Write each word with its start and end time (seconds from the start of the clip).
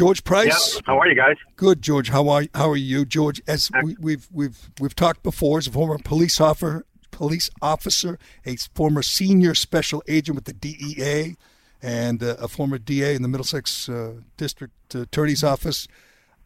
George 0.00 0.24
Price. 0.24 0.76
Yep. 0.76 0.84
How 0.86 0.98
are 0.98 1.06
you 1.06 1.14
guys? 1.14 1.36
Good, 1.56 1.82
George. 1.82 2.08
How 2.08 2.26
are 2.30 2.46
how 2.54 2.70
are 2.70 2.76
you, 2.76 3.04
George? 3.04 3.42
As 3.46 3.70
we, 3.82 3.96
we've 4.00 4.26
we've 4.32 4.70
we've 4.80 4.94
talked 4.94 5.22
before, 5.22 5.58
as 5.58 5.66
a 5.66 5.70
former 5.70 5.98
police 5.98 6.40
officer, 6.40 6.86
police 7.10 7.50
officer, 7.60 8.18
a 8.46 8.56
former 8.74 9.02
senior 9.02 9.54
special 9.54 10.02
agent 10.08 10.36
with 10.36 10.46
the 10.46 10.54
DEA, 10.54 11.36
and 11.82 12.22
uh, 12.22 12.36
a 12.40 12.48
former 12.48 12.78
DA 12.78 13.14
in 13.14 13.20
the 13.20 13.28
Middlesex 13.28 13.90
uh, 13.90 14.14
District 14.38 14.94
Attorney's 14.94 15.44
Office. 15.44 15.86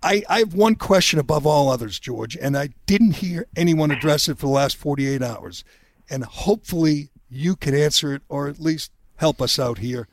I, 0.03 0.25
I 0.29 0.41
have 0.41 0.55
one 0.55 0.75
question 0.75 1.21
above 1.21 1.47
all 1.47 1.69
others, 1.69 2.01
George, 2.01 2.37
and 2.37 2.59
I 2.59 2.71
didn't 2.87 3.19
hear 3.19 3.47
anyone 3.55 3.93
address 3.93 4.29
it 4.29 4.37
for 4.37 4.47
the 4.47 4.53
last 4.53 4.77
48 4.77 5.23
hours. 5.23 5.63
And 6.11 6.25
hopefully 6.25 7.11
you 7.31 7.55
can 7.55 7.73
answer 7.73 8.13
it 8.15 8.23
or 8.29 8.49
at 8.49 8.59
least 8.59 8.91
help 9.19 9.41
us 9.41 9.61
out 9.61 9.79
here. 9.79 10.09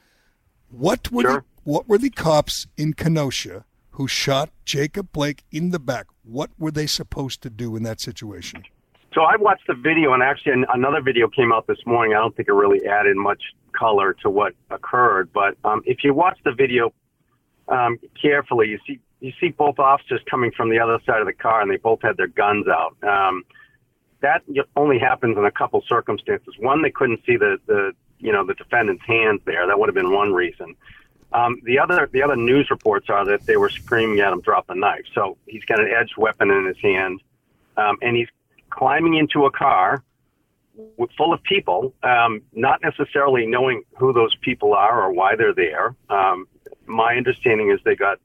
What 0.69 1.11
would 1.11 1.25
Sure. 1.25 1.39
the, 1.39 1.50
what 1.63 1.87
were 1.87 1.97
the 1.97 2.09
cops 2.09 2.67
in 2.77 2.93
Kenosha 2.93 3.65
who 3.91 4.07
shot 4.07 4.49
Jacob 4.65 5.11
Blake 5.11 5.43
in 5.51 5.69
the 5.69 5.79
back? 5.79 6.07
What 6.23 6.49
were 6.57 6.71
they 6.71 6.87
supposed 6.87 7.41
to 7.43 7.49
do 7.49 7.75
in 7.75 7.83
that 7.83 7.99
situation? 7.99 8.63
So 9.13 9.21
I 9.23 9.35
watched 9.35 9.67
the 9.67 9.73
video, 9.73 10.13
and 10.13 10.23
actually 10.23 10.63
another 10.73 11.01
video 11.01 11.27
came 11.27 11.51
out 11.51 11.67
this 11.67 11.79
morning. 11.85 12.15
I 12.15 12.19
don't 12.19 12.35
think 12.35 12.47
it 12.47 12.53
really 12.53 12.85
added 12.87 13.17
much 13.17 13.43
color 13.77 14.13
to 14.21 14.29
what 14.29 14.53
occurred, 14.69 15.31
but 15.33 15.57
um, 15.65 15.81
if 15.85 16.03
you 16.03 16.13
watch 16.13 16.39
the 16.45 16.53
video 16.53 16.93
um, 17.67 17.99
carefully, 18.19 18.69
you 18.69 18.79
see 18.87 18.99
you 19.19 19.31
see 19.39 19.49
both 19.49 19.77
officers 19.77 20.21
coming 20.29 20.51
from 20.51 20.69
the 20.69 20.79
other 20.79 20.97
side 21.05 21.19
of 21.19 21.27
the 21.27 21.33
car, 21.33 21.61
and 21.61 21.69
they 21.69 21.77
both 21.77 22.01
had 22.01 22.17
their 22.17 22.27
guns 22.27 22.65
out. 22.67 22.95
Um, 23.03 23.43
that 24.21 24.41
only 24.75 24.97
happens 24.97 25.37
in 25.37 25.45
a 25.45 25.51
couple 25.51 25.83
circumstances. 25.87 26.55
One, 26.57 26.81
they 26.81 26.91
couldn't 26.91 27.19
see 27.25 27.35
the 27.35 27.57
the 27.67 27.91
you 28.19 28.31
know 28.31 28.45
the 28.45 28.53
defendant's 28.53 29.03
hands 29.05 29.41
there. 29.45 29.67
That 29.67 29.77
would 29.77 29.89
have 29.89 29.95
been 29.95 30.13
one 30.13 30.31
reason. 30.31 30.75
Um, 31.33 31.61
the 31.63 31.79
other 31.79 32.09
the 32.11 32.21
other 32.23 32.35
news 32.35 32.69
reports 32.69 33.09
are 33.09 33.25
that 33.25 33.45
they 33.45 33.57
were 33.57 33.69
screaming 33.69 34.19
at 34.19 34.33
him, 34.33 34.41
"Drop 34.41 34.67
the 34.67 34.75
knife!" 34.75 35.05
So 35.13 35.37
he's 35.47 35.63
got 35.65 35.79
an 35.79 35.87
edged 35.89 36.17
weapon 36.17 36.51
in 36.51 36.65
his 36.65 36.77
hand, 36.79 37.21
um, 37.77 37.97
and 38.01 38.15
he's 38.17 38.27
climbing 38.69 39.15
into 39.15 39.45
a 39.45 39.51
car 39.51 40.03
w- 40.75 41.07
full 41.17 41.33
of 41.33 41.41
people, 41.43 41.93
um, 42.03 42.41
not 42.53 42.81
necessarily 42.81 43.45
knowing 43.45 43.83
who 43.97 44.11
those 44.13 44.35
people 44.35 44.73
are 44.73 45.01
or 45.03 45.11
why 45.11 45.35
they're 45.35 45.53
there. 45.53 45.95
Um, 46.09 46.47
my 46.85 47.15
understanding 47.15 47.71
is 47.71 47.79
they 47.85 47.95
got 47.95 48.17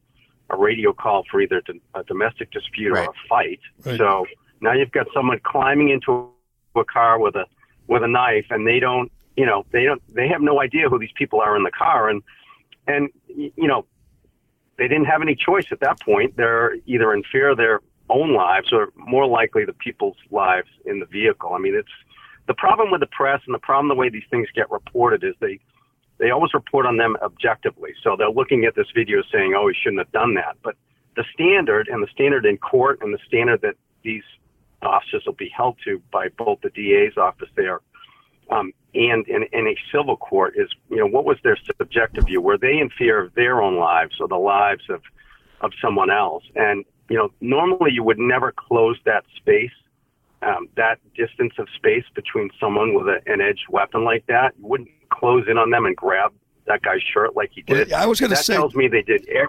a 0.51 0.57
radio 0.57 0.93
call 0.93 1.25
for 1.31 1.41
either 1.41 1.63
a 1.95 2.05
domestic 2.05 2.51
dispute 2.53 2.93
Right. 2.93 3.07
or 3.07 3.11
a 3.11 3.29
fight. 3.29 3.61
Right. 3.85 3.99
So 3.99 4.27
now 4.61 4.73
you've 4.73 4.93
got 4.93 5.07
someone 5.13 5.41
climbing 5.45 5.89
into 5.91 6.29
a 6.77 6.85
car 6.85 7.19
with 7.19 7.37
a 7.37 7.47
with 7.89 8.03
a 8.03 8.09
knife, 8.09 8.47
and 8.51 8.67
they 8.67 8.81
don't, 8.81 9.13
you 9.37 9.47
know, 9.47 9.65
they 9.71 9.85
don't, 9.85 10.03
they 10.13 10.27
have 10.27 10.43
no 10.43 10.61
idea 10.61 10.89
who 10.89 10.99
these 10.99 11.13
people 11.15 11.41
are 11.41 11.57
in 11.57 11.63
the 11.63 11.71
car, 11.71 12.09
and 12.09 12.21
and 12.87 13.09
you 13.29 13.69
know, 13.69 13.87
they 14.79 14.89
didn't 14.89 15.07
have 15.07 15.23
any 15.23 15.35
choice 15.35 15.67
at 15.71 15.81
that 15.81 16.01
point. 16.01 16.37
They're 16.37 16.75
either 16.87 17.13
in 17.13 17.23
fear 17.31 17.51
of 17.51 17.57
their 17.57 17.81
own 18.09 18.35
lives 18.35 18.73
or 18.73 18.93
more 18.97 19.27
likely 19.27 19.65
the 19.65 19.73
people's 19.73 20.17
lives 20.31 20.69
in 20.85 21.01
the 21.01 21.07
vehicle. 21.07 21.55
I 21.55 21.59
mean, 21.59 21.75
it's 21.75 21.89
the 22.47 22.55
problem 22.55 22.91
with 22.91 23.01
the 23.01 23.09
press 23.09 23.41
and 23.47 23.55
the 23.55 23.59
problem 23.59 23.89
the 23.89 23.95
way 23.95 24.09
these 24.09 24.27
things 24.31 24.49
get 24.55 24.71
reported 24.71 25.25
is 25.25 25.35
they 25.41 25.59
they 26.19 26.31
always 26.31 26.55
report 26.55 26.87
on 26.87 26.97
them 26.97 27.17
objectively. 27.21 27.93
So 28.03 28.17
they're 28.17 28.31
looking 28.31 28.65
at 28.65 28.75
this 28.75 28.87
video 28.95 29.23
saying, 29.31 29.55
"Oh, 29.55 29.69
he 29.69 29.75
shouldn't 29.75 29.99
have 29.99 30.13
done 30.13 30.35
that." 30.35 30.57
But 30.63 30.77
the 31.15 31.25
standard 31.35 31.89
and 31.89 32.03
the 32.03 32.09
standard 32.09 32.47
in 32.47 32.57
court 32.59 33.01
and 33.03 33.13
the 33.13 33.19
standard 33.27 33.61
that 33.63 33.75
these 34.03 34.23
officers 34.83 35.25
will 35.27 35.35
be 35.35 35.51
held 35.55 35.77
to 35.85 36.01
by 36.13 36.29
both 36.29 36.61
the 36.63 36.71
DA's 36.71 37.17
office 37.17 37.49
there 37.57 37.81
um, 38.51 38.73
and 38.95 39.27
in, 39.29 39.45
in 39.53 39.67
a 39.67 39.77
civil 39.93 40.17
court 40.17 40.55
is, 40.57 40.69
you 40.89 40.97
know, 40.97 41.07
what 41.07 41.25
was 41.25 41.37
their 41.43 41.57
subjective 41.79 42.25
view? 42.27 42.41
Were 42.41 42.57
they 42.57 42.79
in 42.79 42.91
fear 42.91 43.21
of 43.21 43.35
their 43.35 43.61
own 43.61 43.77
lives 43.77 44.17
or 44.21 44.29
the 44.29 44.37
lives 44.37 44.85
of 44.89 45.03
of 45.61 45.73
someone 45.83 46.11
else? 46.11 46.45
And 46.55 46.85
you 47.09 47.17
know, 47.17 47.31
normally 47.41 47.93
you 47.93 48.03
would 48.03 48.19
never 48.19 48.53
close 48.53 48.99
that 49.05 49.25
space, 49.37 49.71
um, 50.43 50.69
that 50.77 50.99
distance 51.15 51.55
of 51.59 51.69
space 51.77 52.05
between 52.15 52.51
someone 52.59 52.95
with 52.95 53.07
a, 53.07 53.21
an 53.27 53.41
edged 53.41 53.67
weapon 53.69 54.05
like 54.05 54.27
that. 54.27 54.55
You 54.59 54.67
wouldn't 54.67 54.91
close 55.11 55.45
in 55.49 55.59
on 55.59 55.71
them 55.71 55.87
and 55.87 55.95
grab 55.97 56.33
that 56.67 56.83
guy's 56.83 57.03
shirt 57.03 57.37
like 57.37 57.51
he 57.55 57.63
did. 57.63 57.93
I 57.93 58.07
was 58.07 58.21
going 58.21 58.31
to 58.31 58.37
say. 58.37 58.55
that 58.55 58.61
tells 58.61 58.75
me 58.75 58.89
they 58.89 59.03
did 59.03 59.29
ev- 59.29 59.49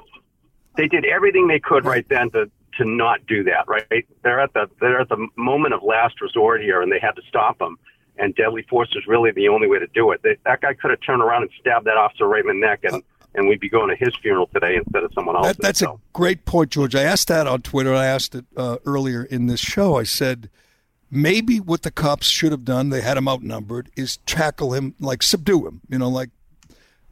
they 0.75 0.87
did 0.87 1.05
everything 1.05 1.47
they 1.47 1.59
could 1.59 1.85
right 1.85 2.07
then 2.09 2.29
to 2.31 2.49
to 2.77 2.85
not 2.85 3.25
do 3.27 3.43
that. 3.43 3.67
Right, 3.67 4.05
they're 4.23 4.39
at 4.39 4.53
the 4.53 4.69
they're 4.79 5.01
at 5.01 5.09
the 5.09 5.27
moment 5.35 5.73
of 5.73 5.83
last 5.83 6.21
resort 6.21 6.61
here, 6.61 6.81
and 6.81 6.91
they 6.91 6.99
had 6.99 7.13
to 7.13 7.21
stop 7.27 7.57
them. 7.59 7.77
And 8.19 8.33
deadly 8.35 8.63
force 8.63 8.89
is 8.95 9.05
really 9.07 9.31
the 9.31 9.47
only 9.49 9.67
way 9.67 9.79
to 9.79 9.87
do 9.87 10.11
it. 10.11 10.21
They, 10.23 10.37
that 10.45 10.61
guy 10.61 10.73
could 10.73 10.89
have 10.91 11.01
turned 11.01 11.21
around 11.21 11.43
and 11.43 11.51
stabbed 11.59 11.85
that 11.85 11.97
officer 11.97 12.27
right 12.27 12.41
in 12.43 12.47
the 12.47 12.53
neck, 12.67 12.79
and 12.83 13.03
and 13.35 13.47
we'd 13.47 13.59
be 13.59 13.69
going 13.69 13.89
to 13.89 13.95
his 13.95 14.15
funeral 14.21 14.47
today 14.47 14.75
instead 14.77 15.03
of 15.03 15.11
someone 15.13 15.35
else's. 15.35 15.57
That, 15.57 15.61
that's 15.61 15.79
So- 15.79 15.93
a 15.93 15.99
great 16.13 16.45
point, 16.45 16.71
George. 16.71 16.95
I 16.95 17.03
asked 17.03 17.27
that 17.27 17.45
on 17.45 17.61
Twitter. 17.61 17.93
I 17.93 18.05
asked 18.07 18.33
it 18.33 18.45
uh, 18.55 18.77
earlier 18.85 19.23
in 19.23 19.45
this 19.45 19.59
show. 19.59 19.95
I 19.97 20.03
said 20.03 20.49
maybe 21.11 21.59
what 21.59 21.83
the 21.83 21.91
cops 21.91 22.27
should 22.27 22.51
have 22.51 22.65
done, 22.65 22.89
they 22.89 23.01
had 23.01 23.15
him 23.17 23.27
outnumbered, 23.27 23.89
is 23.95 24.17
tackle 24.25 24.73
him, 24.73 24.95
like 24.99 25.21
subdue 25.21 25.67
him. 25.67 25.81
You 25.87 25.99
know, 25.99 26.09
like 26.09 26.29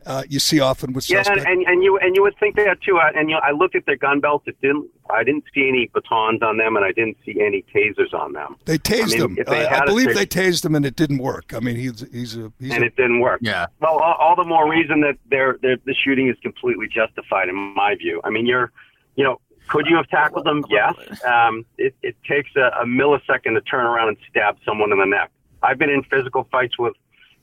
uh, 0.05 0.23
you 0.29 0.39
see 0.39 0.59
often 0.59 0.93
with 0.93 1.09
Yeah, 1.09 1.17
and, 1.17 1.25
suspects. 1.25 1.45
and 1.49 1.63
and 1.67 1.83
you 1.83 1.97
and 1.97 2.15
you 2.15 2.21
would 2.23 2.37
think 2.39 2.55
that 2.57 2.81
too. 2.81 2.97
Uh, 2.97 3.11
And 3.15 3.29
you 3.29 3.35
know, 3.35 3.41
I 3.43 3.51
looked 3.51 3.75
at 3.75 3.85
their 3.85 3.95
gun 3.97 4.19
belts. 4.19 4.47
It 4.47 4.59
didn't. 4.61 4.87
I 5.09 5.23
didn't 5.23 5.45
see 5.53 5.67
any 5.67 5.89
batons 5.93 6.41
on 6.41 6.57
them, 6.57 6.75
and 6.75 6.83
I 6.85 6.91
didn't 6.91 7.17
see 7.25 7.39
any 7.41 7.63
tasers 7.73 8.13
on 8.13 8.33
them. 8.33 8.55
they 8.65 8.77
tased 8.77 9.03
I 9.03 9.05
mean, 9.05 9.21
him. 9.21 9.37
if 9.39 9.47
they 9.47 9.65
I- 9.65 9.69
had 9.75 9.85
believe 9.85 10.13
they 10.13 10.25
tased 10.25 10.65
him, 10.65 10.75
and 10.75 10.85
it 10.85 10.95
didn't 10.95 11.19
work. 11.19 11.53
I 11.53 11.59
mean, 11.59 11.75
he's 11.75 12.05
he's 12.11 12.37
a 12.37 12.51
he's 12.59 12.73
and 12.73 12.83
a, 12.83 12.87
it 12.87 12.95
didn't 12.95 13.19
work. 13.19 13.39
Yeah. 13.43 13.67
Well, 13.79 13.97
all, 13.99 14.13
all 14.19 14.35
the 14.35 14.43
more 14.43 14.69
reason 14.69 15.01
that 15.01 15.17
their 15.29 15.57
their 15.61 15.77
the 15.85 15.93
shooting 15.93 16.27
is 16.29 16.37
completely 16.41 16.87
justified 16.87 17.49
in 17.49 17.55
my 17.55 17.95
view. 17.95 18.21
I 18.23 18.29
mean, 18.29 18.45
you're, 18.45 18.71
you 19.15 19.23
know, 19.23 19.39
could 19.67 19.87
you 19.87 19.95
have 19.95 20.07
tackled 20.09 20.45
them? 20.45 20.63
Yes. 20.69 20.93
Um, 21.25 21.65
it 21.77 21.95
it 22.03 22.15
takes 22.27 22.51
a, 22.55 22.69
a 22.81 22.85
millisecond 22.85 23.53
to 23.55 23.61
turn 23.61 23.85
around 23.85 24.09
and 24.09 24.17
stab 24.29 24.57
someone 24.65 24.91
in 24.91 24.99
the 24.99 25.05
neck. 25.05 25.31
I've 25.63 25.79
been 25.79 25.89
in 25.89 26.03
physical 26.03 26.47
fights 26.51 26.77
with 26.77 26.93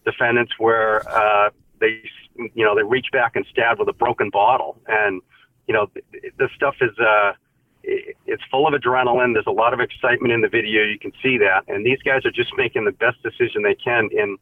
defendants 0.05 0.53
where 0.59 1.09
uh, 1.09 1.51
they, 1.81 2.03
you 2.37 2.65
know, 2.65 2.75
they 2.75 2.83
reach 2.83 3.07
back 3.13 3.37
and 3.37 3.45
stab 3.51 3.79
with 3.79 3.89
a 3.89 3.93
broken 3.93 4.31
bottle, 4.31 4.79
and 4.87 5.21
you 5.67 5.75
know, 5.75 5.87
th- 5.87 6.05
th- 6.13 6.35
this 6.39 6.51
stuff 6.57 6.77
is. 6.81 6.97
Uh, 6.99 7.33
it's 7.85 8.43
full 8.49 8.69
of 8.69 8.81
adrenaline. 8.81 9.33
There's 9.33 9.49
a 9.49 9.51
lot 9.51 9.75
of 9.75 9.81
excitement 9.81 10.33
in 10.33 10.41
the 10.41 10.49
video. 10.49 10.85
You 10.85 11.01
can 11.01 11.11
see 11.21 11.37
that, 11.39 11.65
and 11.67 11.85
these 11.85 11.99
guys 12.05 12.25
are 12.25 12.31
just 12.31 12.53
making 12.57 12.85
the 12.85 12.93
best 12.93 13.21
decision 13.25 13.63
they 13.63 13.75
can 13.75 14.09
in 14.13 14.39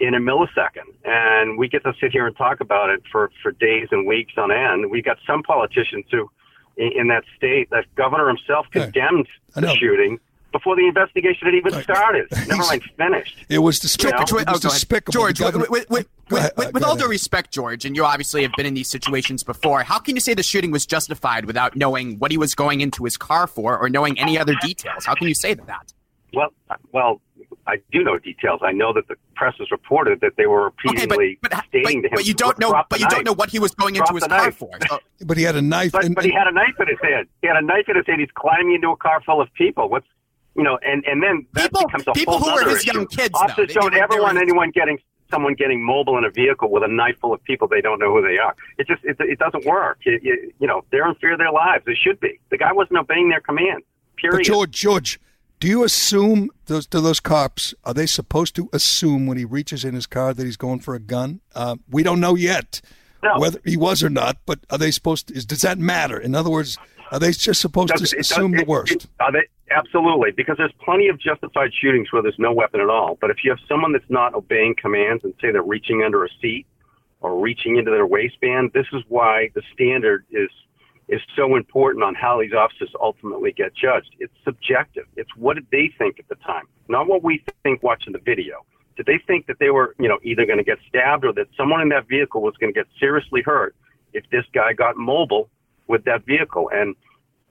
in 0.00 0.14
a 0.14 0.18
millisecond. 0.18 0.92
And 1.04 1.58
we 1.58 1.68
get 1.68 1.84
to 1.84 1.92
sit 2.00 2.12
here 2.12 2.26
and 2.26 2.36
talk 2.36 2.60
about 2.60 2.90
it 2.90 3.02
for, 3.10 3.30
for 3.42 3.52
days 3.52 3.88
and 3.90 4.06
weeks 4.06 4.32
on 4.36 4.50
end. 4.50 4.90
We've 4.90 5.04
got 5.04 5.18
some 5.26 5.42
politicians 5.42 6.06
who, 6.10 6.30
in, 6.76 6.90
in 6.96 7.08
that 7.08 7.24
state, 7.36 7.70
the 7.70 7.84
governor 7.94 8.28
himself 8.28 8.66
condemned 8.70 9.28
the 9.54 9.74
shooting 9.76 10.18
before 10.54 10.76
the 10.76 10.86
investigation 10.86 11.46
had 11.46 11.54
even 11.54 11.82
started. 11.82 12.26
Never 12.48 12.56
mind 12.62 12.82
finished. 12.96 13.44
it 13.48 13.58
was 13.58 13.80
despicable. 13.80 14.24
George- 14.24 14.42
It 14.42 14.48
oh, 14.48 14.52
was 14.52 14.60
go 14.60 14.68
despicable. 14.70 15.12
George, 15.12 15.38
The 15.38 15.44
governor- 15.44 15.66
with, 15.68 15.90
with, 15.90 16.08
with, 16.30 16.38
ahead, 16.38 16.52
with, 16.56 16.66
uh, 16.68 16.70
with 16.72 16.84
all 16.84 16.96
due 16.96 17.08
respect, 17.08 17.50
George, 17.52 17.84
and 17.84 17.96
you 17.96 18.04
obviously 18.04 18.42
have 18.42 18.52
been 18.56 18.66
in 18.66 18.74
these 18.74 18.88
situations 18.88 19.42
before, 19.42 19.82
how 19.82 19.98
can 19.98 20.14
you 20.14 20.20
say 20.20 20.32
the 20.32 20.42
shooting 20.44 20.70
was 20.70 20.86
justified 20.86 21.44
without 21.44 21.76
knowing 21.76 22.18
what 22.20 22.30
he 22.30 22.38
was 22.38 22.54
going 22.54 22.80
into 22.80 23.04
his 23.04 23.16
car 23.16 23.46
for 23.46 23.76
or 23.76 23.88
knowing 23.88 24.18
any 24.18 24.38
other 24.38 24.54
details? 24.62 25.04
How 25.04 25.14
can 25.14 25.26
you 25.26 25.34
say 25.34 25.54
that? 25.54 25.92
Well, 26.32 26.52
well, 26.92 27.20
I 27.66 27.76
do 27.92 28.02
know 28.02 28.18
details. 28.18 28.60
I 28.62 28.72
know 28.72 28.92
that 28.92 29.08
the 29.08 29.14
press 29.36 29.54
has 29.58 29.70
reported 29.70 30.20
that 30.20 30.32
they 30.36 30.46
were 30.46 30.66
Okay, 30.66 31.06
but 31.06 31.18
repeatedly 31.18 31.38
but, 31.40 31.50
but, 31.52 31.64
stating 31.68 32.02
to 32.02 32.08
him, 32.08 32.14
but 32.14 32.26
you 32.26 32.34
don't 32.34 32.58
know 32.58 32.82
but 32.90 33.00
you 33.00 33.08
don't 33.08 33.24
know 33.24 33.32
what 33.32 33.50
he 33.50 33.58
was 33.58 33.74
going 33.74 33.94
Drop 33.94 34.08
into 34.08 34.16
his 34.16 34.24
the 34.24 34.28
car 34.28 34.44
knife. 34.44 34.56
for. 34.56 34.70
So, 34.88 34.98
but 35.24 35.36
he 35.36 35.44
had 35.44 35.56
a 35.56 35.62
knife. 35.62 35.92
But, 35.92 36.04
and, 36.04 36.14
but 36.14 36.24
he 36.24 36.32
had 36.32 36.46
a 36.46 36.52
knife 36.52 36.74
in 36.78 36.88
his 36.88 36.98
hand. 37.02 37.28
He 37.40 37.48
had 37.48 37.56
a 37.56 37.62
knife 37.62 37.88
in 37.88 37.96
his 37.96 38.06
hand. 38.06 38.20
He's 38.20 38.30
climbing 38.34 38.74
into 38.74 38.90
a 38.90 38.96
car 38.96 39.22
full 39.24 39.40
of 39.40 39.52
people. 39.54 39.88
What's 39.88 40.06
you 40.56 40.62
know, 40.62 40.78
and 40.86 41.04
and 41.06 41.22
then 41.22 41.46
that 41.54 41.70
People- 41.70 41.86
becomes 41.86 42.04
a 42.08 42.12
people 42.12 42.38
whole 42.38 42.50
who 42.50 42.56
are 42.56 42.62
other 42.62 42.70
his 42.70 42.84
issue. 42.84 42.94
young 42.98 43.06
kids, 43.06 43.30
though. 43.32 43.40
Officers 43.40 43.68
They- 43.68 43.74
don't 43.74 43.94
ever 43.94 44.20
want 44.20 44.38
anyone 44.38 44.70
getting 44.70 44.98
someone 45.30 45.54
getting 45.54 45.82
mobile 45.82 46.16
in 46.18 46.24
a 46.24 46.30
vehicle 46.30 46.70
with 46.70 46.82
a 46.84 46.88
knife 46.88 47.18
full 47.18 47.32
of 47.32 47.42
people 47.44 47.66
they 47.66 47.80
don't 47.80 47.98
know 47.98 48.12
who 48.12 48.22
they 48.22 48.38
are. 48.38 48.54
It 48.78 48.86
just 48.86 49.02
it, 49.04 49.16
it 49.20 49.38
doesn't 49.38 49.64
work. 49.64 49.98
It, 50.04 50.20
it, 50.24 50.54
you 50.60 50.66
know, 50.66 50.84
they're 50.90 51.08
in 51.08 51.14
fear 51.16 51.32
of 51.32 51.38
their 51.38 51.50
lives. 51.50 51.84
They 51.86 51.94
should 51.94 52.20
be. 52.20 52.38
The 52.50 52.58
guy 52.58 52.72
wasn't 52.72 52.98
obeying 52.98 53.30
their 53.30 53.40
command. 53.40 53.82
Period. 54.16 54.38
But 54.38 54.44
George, 54.44 54.70
George, 54.70 55.20
do 55.60 55.66
you 55.66 55.82
assume 55.82 56.50
those 56.66 56.86
do 56.86 57.00
those 57.00 57.20
cops 57.20 57.74
are 57.84 57.94
they 57.94 58.06
supposed 58.06 58.54
to 58.56 58.68
assume 58.72 59.26
when 59.26 59.36
he 59.38 59.44
reaches 59.44 59.84
in 59.84 59.94
his 59.94 60.06
car 60.06 60.34
that 60.34 60.44
he's 60.44 60.56
going 60.58 60.80
for 60.80 60.94
a 60.94 61.00
gun? 61.00 61.40
Uh, 61.54 61.76
we 61.90 62.02
don't 62.04 62.20
know 62.20 62.34
yet 62.36 62.80
No. 63.22 63.38
whether 63.38 63.58
he 63.64 63.76
was 63.76 64.04
or 64.04 64.10
not. 64.10 64.36
But 64.46 64.60
are 64.70 64.78
they 64.78 64.90
supposed 64.92 65.28
to? 65.28 65.34
Is, 65.34 65.46
does 65.46 65.62
that 65.62 65.78
matter? 65.78 66.18
In 66.20 66.34
other 66.36 66.50
words, 66.50 66.78
are 67.14 67.20
they 67.20 67.30
just 67.30 67.60
supposed 67.60 67.88
Does- 67.88 68.10
to 68.10 68.16
it 68.16 68.18
does- 68.18 68.30
assume 68.32 68.54
it- 68.54 68.58
the 68.58 68.64
worst? 68.64 68.92
it- 68.92 69.06
are 69.20 69.30
they, 69.32 69.46
absolutely, 69.70 70.32
because 70.32 70.56
there's 70.58 70.72
plenty 70.84 71.08
of 71.08 71.18
justified 71.18 71.72
shootings 71.72 72.12
where 72.12 72.22
there's 72.22 72.38
no 72.38 72.52
weapon 72.52 72.80
at 72.80 72.88
all. 72.90 73.16
But 73.20 73.30
if 73.30 73.44
you 73.44 73.50
have 73.50 73.60
someone 73.68 73.92
that's 73.92 74.10
not 74.10 74.34
obeying 74.34 74.74
commands 74.74 75.22
and 75.24 75.32
say 75.40 75.50
they're 75.52 75.62
reaching 75.62 76.02
under 76.02 76.24
a 76.24 76.28
seat 76.42 76.66
or 77.20 77.38
reaching 77.40 77.76
into 77.76 77.90
their 77.90 78.06
waistband, 78.06 78.72
this 78.74 78.86
is 78.92 79.02
why 79.08 79.50
the 79.54 79.62
standard 79.72 80.24
is 80.30 80.50
is 81.06 81.20
so 81.36 81.54
important 81.54 82.02
on 82.02 82.14
how 82.14 82.40
these 82.40 82.54
officers 82.54 82.88
ultimately 82.98 83.52
get 83.52 83.74
judged. 83.74 84.08
It's 84.20 84.32
subjective. 84.42 85.04
It's 85.16 85.28
what 85.36 85.52
did 85.56 85.66
they 85.70 85.88
think 85.98 86.18
at 86.18 86.26
the 86.30 86.34
time, 86.36 86.64
not 86.88 87.06
what 87.06 87.22
we 87.22 87.44
think 87.62 87.82
watching 87.82 88.14
the 88.14 88.20
video. 88.20 88.64
Did 88.96 89.04
they 89.04 89.18
think 89.18 89.46
that 89.48 89.58
they 89.58 89.68
were, 89.68 89.94
you 89.98 90.08
know, 90.08 90.18
either 90.22 90.46
going 90.46 90.56
to 90.56 90.64
get 90.64 90.78
stabbed 90.88 91.26
or 91.26 91.32
that 91.34 91.48
someone 91.58 91.82
in 91.82 91.90
that 91.90 92.08
vehicle 92.08 92.40
was 92.40 92.54
going 92.58 92.72
to 92.72 92.80
get 92.80 92.86
seriously 92.98 93.42
hurt 93.42 93.76
if 94.14 94.24
this 94.30 94.46
guy 94.54 94.72
got 94.72 94.96
mobile 94.96 95.50
with 95.88 96.04
that 96.04 96.24
vehicle. 96.24 96.70
And 96.72 96.96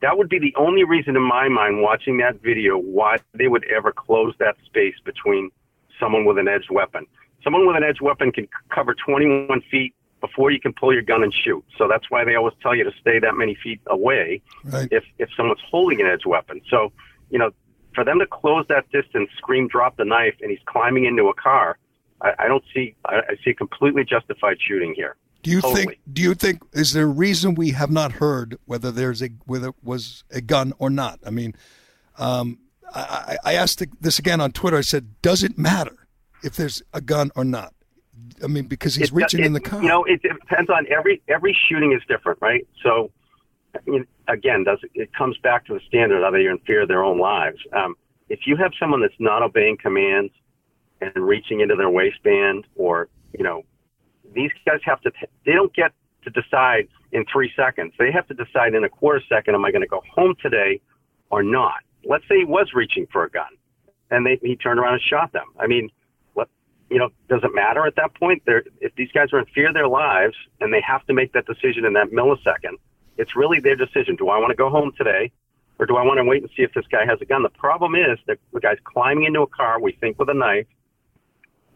that 0.04 0.18
would 0.18 0.28
be 0.28 0.38
the 0.38 0.54
only 0.58 0.84
reason 0.84 1.16
in 1.16 1.22
my 1.22 1.48
mind 1.48 1.82
watching 1.82 2.18
that 2.18 2.42
video 2.42 2.78
why 2.78 3.16
they 3.36 3.48
would 3.48 3.64
ever 3.72 3.94
close 3.94 4.36
that 4.38 4.58
space 4.66 4.96
between 5.06 5.50
someone 5.98 6.26
with 6.26 6.38
an 6.38 6.48
edged 6.48 6.70
weapon. 6.70 7.08
Someone 7.42 7.66
with 7.66 7.78
an 7.78 7.84
edged 7.84 8.02
weapon 8.02 8.30
can 8.34 8.50
cover 8.70 8.94
21 8.94 9.62
feet 9.72 9.96
before 10.20 10.52
you 10.52 10.60
can 10.60 10.74
pull 10.74 10.92
your 10.92 11.04
gun 11.04 11.24
and 11.24 11.34
shoot. 11.34 11.64
So 11.78 11.88
that's 11.88 12.12
why 12.12 12.26
they 12.26 12.36
always 12.36 12.54
tell 12.62 12.76
you 12.76 12.84
to 12.84 12.92
stay 13.00 13.18
that 13.20 13.36
many 13.36 13.56
feet 13.56 13.80
away 13.88 14.42
Right. 14.66 14.90
if 14.92 15.06
if 15.20 15.30
someone's 15.38 15.62
holding 15.70 16.02
an 16.02 16.08
edged 16.08 16.26
weapon. 16.26 16.60
So, 16.70 16.92
you 17.30 17.40
know, 17.40 17.52
for 17.96 18.04
them 18.04 18.20
to 18.20 18.26
close 18.26 18.66
that 18.68 18.90
distance, 18.92 19.30
scream, 19.38 19.70
drop 19.70 19.96
the 19.96 20.06
knife, 20.06 20.36
and 20.42 20.52
he's 20.52 20.60
climbing 20.66 21.06
into 21.06 21.30
a 21.30 21.34
car, 21.34 21.78
I, 22.22 22.34
I 22.40 22.48
don't 22.50 22.64
see. 22.74 22.96
I, 23.06 23.20
I 23.20 23.36
see 23.44 23.54
completely 23.54 24.04
justified 24.04 24.58
shooting 24.60 24.94
here. 24.96 25.16
Do 25.44 25.52
you 25.52 25.62
Totally. 25.62 25.82
think? 25.86 26.00
Do 26.12 26.22
you 26.22 26.34
think? 26.34 26.62
Is 26.74 26.94
there 26.94 27.04
a 27.04 27.08
reason 27.08 27.54
we 27.54 27.72
have 27.72 27.92
not 27.92 28.14
heard 28.14 28.58
whether 28.66 28.92
there's 28.92 29.22
a 29.22 29.30
whether 29.46 29.68
it 29.70 29.76
was 29.84 30.24
a 30.32 30.40
gun 30.42 30.74
or 30.80 30.90
not? 30.90 31.20
I 31.26 31.30
mean, 31.32 31.54
um, 32.18 32.60
I, 32.96 33.38
I 33.44 33.54
asked 33.56 33.84
this 34.02 34.20
again 34.20 34.40
on 34.40 34.54
Twitter. 34.54 34.78
I 34.78 34.82
said, 34.82 35.22
"Does 35.22 35.44
it 35.44 35.58
matter 35.58 36.08
if 36.44 36.56
there's 36.56 36.82
a 36.94 37.02
gun 37.02 37.30
or 37.36 37.44
not?" 37.44 37.74
I 38.42 38.48
mean, 38.48 38.68
because 38.68 38.96
he's 38.96 39.10
It- 39.10 39.14
reaching 39.14 39.42
it- 39.42 39.46
in 39.48 39.54
the 39.54 39.60
car. 39.60 39.82
You 39.82 39.90
know, 39.90 40.06
it 40.06 40.22
depends 40.22 40.70
on 40.70 40.88
every 40.90 41.22
every 41.28 41.56
shooting 41.68 41.92
is 41.92 42.02
different, 42.08 42.40
right? 42.42 42.66
So, 42.82 43.12
I 43.76 43.80
mean, 43.86 44.08
again, 44.30 44.64
does 44.64 44.80
it 44.94 45.14
comes 45.14 45.38
back 45.40 45.66
to 45.66 45.74
the 45.74 45.82
standard 45.88 46.24
of 46.24 46.32
they're 46.34 46.50
in 46.52 46.60
fear 46.60 46.84
of 46.84 46.88
their 46.88 47.04
own 47.04 47.20
lives. 47.20 47.58
Um, 47.74 47.96
if 48.30 48.48
you 48.48 48.56
have 48.56 48.72
someone 48.80 49.02
that's 49.02 49.14
not 49.20 49.44
obeying 49.44 49.76
commands 49.76 50.32
and 51.02 51.12
reaching 51.18 51.60
into 51.60 51.76
their 51.76 51.90
waistband, 51.90 52.66
or 52.76 53.10
you 53.38 53.44
know, 53.44 53.64
these 54.34 54.52
guys 54.66 54.80
have 54.86 55.02
to. 55.02 55.12
They 55.46 55.54
don't 55.54 55.74
get 55.74 55.92
to 56.24 56.30
decide 56.30 56.88
in 57.12 57.26
three 57.32 57.52
seconds. 57.56 57.94
They 58.00 58.12
have 58.12 58.28
to 58.28 58.34
decide 58.34 58.74
in 58.74 58.84
a 58.84 58.90
quarter 58.90 59.22
second. 59.30 59.56
Am 59.56 59.66
I 59.66 59.72
going 59.72 59.82
to 59.82 59.88
go 59.88 60.02
home 60.14 60.36
today 60.42 60.82
or 61.30 61.44
not? 61.44 61.84
Let's 62.06 62.28
say 62.28 62.40
he 62.40 62.46
was 62.46 62.72
reaching 62.74 63.08
for 63.12 63.24
a 63.24 63.30
gun, 63.30 63.52
and 64.12 64.26
they, 64.26 64.40
he 64.42 64.56
turned 64.56 64.80
around 64.80 64.94
and 64.94 65.02
shot 65.02 65.32
them. 65.32 65.46
I 65.60 65.68
mean, 65.68 65.90
what 66.34 66.50
you 66.90 67.00
know, 67.00 67.10
does 67.30 67.42
it 67.44 67.52
matter 67.54 67.86
at 67.86 67.96
that 67.96 68.14
point? 68.16 68.44
They're, 68.46 68.64
if 68.82 68.94
these 68.96 69.12
guys 69.14 69.30
are 69.34 69.40
in 69.40 69.46
fear 69.46 69.70
of 69.70 69.74
their 69.74 69.88
lives 69.88 70.36
and 70.60 70.74
they 70.74 70.82
have 70.82 71.06
to 71.08 71.14
make 71.14 71.34
that 71.34 71.46
decision 71.46 71.86
in 71.86 71.94
that 71.94 72.12
millisecond, 72.12 72.78
it's 73.18 73.36
really 73.36 73.60
their 73.60 73.76
decision. 73.76 74.16
Do 74.16 74.30
I 74.30 74.38
want 74.40 74.52
to 74.52 74.56
go 74.56 74.70
home 74.70 74.92
today, 74.98 75.32
or 75.80 75.86
do 75.86 75.96
I 75.96 76.04
want 76.04 76.18
to 76.18 76.24
wait 76.24 76.42
and 76.42 76.52
see 76.58 76.64
if 76.64 76.74
this 76.74 76.86
guy 76.92 77.06
has 77.06 77.20
a 77.22 77.26
gun? 77.26 77.44
The 77.44 77.50
problem 77.50 77.96
is 77.96 78.20
that 78.28 78.38
the 78.52 78.60
guy's 78.60 78.78
climbing 78.84 79.26
into 79.26 79.42
a 79.42 79.48
car. 79.48 79.80
We 79.80 79.94
think 79.94 80.20
with 80.20 80.30
a 80.30 80.34
knife. 80.34 80.68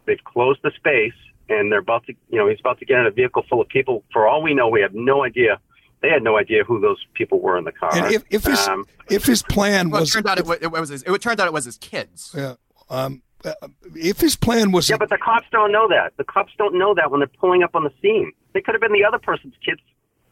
They've 0.06 0.24
closed 0.24 0.62
the 0.64 0.72
space, 0.78 1.14
and 1.50 1.72
they're 1.72 1.80
about 1.80 2.06
to, 2.08 2.14
you 2.30 2.38
know, 2.38 2.48
he's 2.48 2.60
about 2.60 2.80
to 2.80 2.86
get 2.86 3.00
in 3.00 3.06
a 3.06 3.12
vehicle 3.12 3.44
full 3.50 3.62
of 3.62 3.68
people. 3.70 4.04
For 4.14 4.28
all 4.28 4.42
we 4.42 4.54
know, 4.54 4.68
we 4.68 4.82
have 4.82 4.94
no 4.94 5.24
idea. 5.24 5.60
They 6.02 6.10
had 6.10 6.22
no 6.24 6.38
idea 6.38 6.64
who 6.64 6.80
those 6.80 7.04
people 7.16 7.40
were 7.42 7.58
in 7.58 7.64
the 7.64 7.72
car. 7.72 7.90
and 7.96 8.14
if 8.14 8.24
if 8.30 8.44
his 8.46 8.68
Um, 8.68 8.86
if 9.10 9.26
his 9.26 9.42
plan 9.44 9.90
Well, 9.90 10.04
it 10.04 10.08
turned 10.08 10.28
out 10.28 10.38
it, 10.38 10.46
wa- 10.46 10.58
it 10.62 10.72
was 10.72 10.90
his, 10.90 11.04
it 11.04 11.22
turned 11.22 11.40
out 11.40 11.48
it 11.48 11.54
was 11.54 11.66
his 11.66 11.78
kids. 11.78 12.34
yeah, 12.38 12.54
um, 12.90 13.22
uh, 13.46 13.54
if 13.96 14.20
his 14.22 14.36
plan 14.36 14.72
was 14.72 14.90
Yeah, 14.90 14.98
but 14.98 15.10
the 15.10 15.18
cops 15.18 15.48
don't 15.52 15.72
know 15.72 15.88
that. 15.88 16.14
The 16.18 16.24
cops 16.24 16.54
don't 16.58 16.76
know 16.78 16.94
that 16.94 17.10
when 17.12 17.20
they're 17.20 17.28
pulling 17.40 17.64
up 17.64 17.76
on 17.76 17.84
the 17.84 17.92
scene. 18.02 18.32
They 18.54 18.62
could 18.62 18.74
have 18.76 18.82
been 18.82 18.94
the 18.94 19.04
other 19.06 19.20
person's 19.20 19.54
kids, 19.66 19.82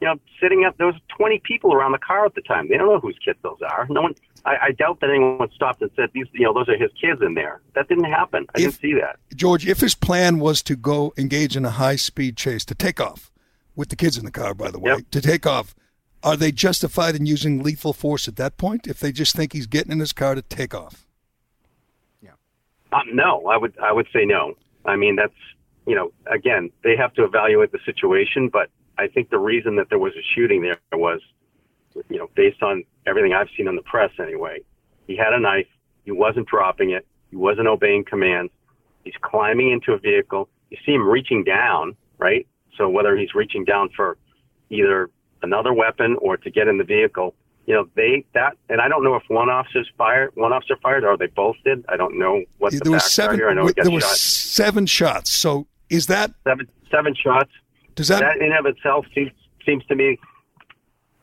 you 0.01 0.07
know, 0.07 0.15
sitting 0.41 0.65
up. 0.65 0.77
There 0.77 0.87
was 0.87 0.95
20 1.17 1.39
people 1.43 1.73
around 1.73 1.91
the 1.93 1.99
car 1.99 2.25
at 2.25 2.35
the 2.35 2.41
time. 2.41 2.67
They 2.69 2.77
don't 2.77 2.87
know 2.87 2.99
whose 2.99 3.17
kids 3.23 3.37
those 3.43 3.59
are. 3.67 3.85
No 3.89 4.01
one. 4.01 4.15
I, 4.45 4.55
I 4.67 4.71
doubt 4.71 4.99
that 5.01 5.09
anyone 5.09 5.49
stopped 5.55 5.81
and 5.81 5.89
said 5.95 6.11
these, 6.13 6.27
you 6.33 6.43
know, 6.43 6.53
those 6.53 6.69
are 6.69 6.77
his 6.77 6.91
kids 7.01 7.21
in 7.21 7.33
there. 7.33 7.61
That 7.73 7.87
didn't 7.87 8.03
happen. 8.05 8.45
I 8.55 8.59
If- 8.59 8.79
didn't 8.79 8.81
see 8.81 8.93
that. 9.01 9.17
George, 9.35 9.65
if 9.67 9.79
his 9.79 9.95
plan 9.95 10.39
was 10.39 10.61
to 10.63 10.75
go 10.75 11.13
engage 11.17 11.57
in 11.57 11.65
a 11.65 11.71
high 11.71 11.95
speed 11.95 12.37
chase 12.37 12.63
to 12.65 12.75
take 12.75 13.01
off 13.01 13.31
with 13.75 13.89
the 13.89 13.95
kids 13.95 14.17
in 14.17 14.25
the 14.25 14.31
car, 14.31 14.53
by 14.53 14.69
the 14.71 14.79
way, 14.79 14.91
Yep. 14.91 15.09
to 15.11 15.21
take 15.21 15.45
off, 15.47 15.75
are 16.23 16.37
they 16.37 16.51
justified 16.51 17.15
in 17.15 17.25
using 17.25 17.61
lethal 17.63 17.91
force 17.93 18.27
at 18.27 18.35
that 18.37 18.57
point 18.57 18.87
if 18.87 18.99
they 18.99 19.11
just 19.11 19.35
think 19.35 19.53
he's 19.53 19.67
getting 19.67 19.91
in 19.91 19.99
his 19.99 20.13
car 20.13 20.35
to 20.35 20.41
take 20.41 20.73
off? 20.73 21.05
Yeah. 22.21 22.31
Um, 22.93 23.03
no, 23.15 23.47
I 23.47 23.57
would 23.57 23.73
I 23.79 23.91
would 23.91 24.07
say 24.13 24.25
no. 24.25 24.55
I 24.85 24.95
mean, 24.95 25.15
that's 25.15 25.33
you 25.87 25.95
know, 25.95 26.11
again, 26.31 26.71
they 26.83 26.95
have 26.95 27.13
to 27.15 27.23
evaluate 27.23 27.71
the 27.71 27.79
situation, 27.85 28.49
but 28.49 28.69
I 28.97 29.07
think 29.07 29.29
the 29.29 29.37
reason 29.37 29.75
that 29.75 29.89
there 29.89 29.99
was 29.99 30.13
a 30.13 30.23
shooting 30.33 30.61
there 30.63 30.79
was, 30.93 31.21
you 32.09 32.17
know, 32.17 32.29
based 32.35 32.63
on 32.63 32.83
everything 33.05 33.33
I've 33.33 33.49
seen 33.55 33.67
in 33.67 33.75
the 33.75 33.81
press 33.81 34.11
anyway. 34.19 34.59
He 35.07 35.15
had 35.15 35.33
a 35.33 35.39
knife. 35.39 35.67
He 36.03 36.11
wasn't 36.11 36.47
dropping 36.47 36.91
it. 36.91 37.05
He 37.29 37.35
wasn't 37.35 37.67
obeying 37.67 38.05
commands. 38.05 38.51
He's 39.03 39.13
climbing 39.21 39.71
into 39.71 39.93
a 39.93 39.97
vehicle. 39.97 40.49
You 40.69 40.77
see 40.85 40.93
him 40.93 41.07
reaching 41.07 41.43
down, 41.43 41.95
right? 42.17 42.47
So 42.77 42.89
whether 42.89 43.15
he's 43.15 43.33
reaching 43.35 43.63
down 43.63 43.89
for 43.95 44.17
either 44.69 45.09
another 45.41 45.73
weapon 45.73 46.17
or 46.21 46.37
to 46.37 46.49
get 46.49 46.67
in 46.67 46.77
the 46.77 46.83
vehicle, 46.83 47.35
you 47.65 47.73
know, 47.73 47.87
they 47.95 48.25
that, 48.33 48.57
and 48.69 48.79
I 48.79 48.87
don't 48.87 49.03
know 49.03 49.15
if 49.15 49.23
one 49.27 49.49
officer's 49.49 49.89
fired, 49.97 50.31
one 50.35 50.53
officer 50.53 50.75
fired, 50.81 51.03
or 51.03 51.17
they 51.17 51.27
both 51.27 51.55
did. 51.63 51.83
I 51.89 51.97
don't 51.97 52.17
know 52.19 52.43
what 52.59 52.73
the 52.73 52.79
there 52.79 52.91
was 52.91 53.11
seven. 53.11 53.41
are. 53.41 53.49
I 53.49 53.53
know 53.53 53.69
there 53.75 53.89
was 53.89 54.03
shot 54.03 54.17
seven 54.17 54.85
shots. 54.85 55.31
So 55.31 55.67
is 55.89 56.05
that 56.07 56.31
seven 56.43 56.67
seven 56.91 57.15
shots. 57.15 57.49
does 57.95 58.07
that, 58.09 58.19
That 58.19 58.37
in 58.37 58.51
of 58.51 58.65
itself 58.65 59.05
seems 59.15 59.31
seems 59.65 59.83
to 59.85 59.95
me, 59.95 60.19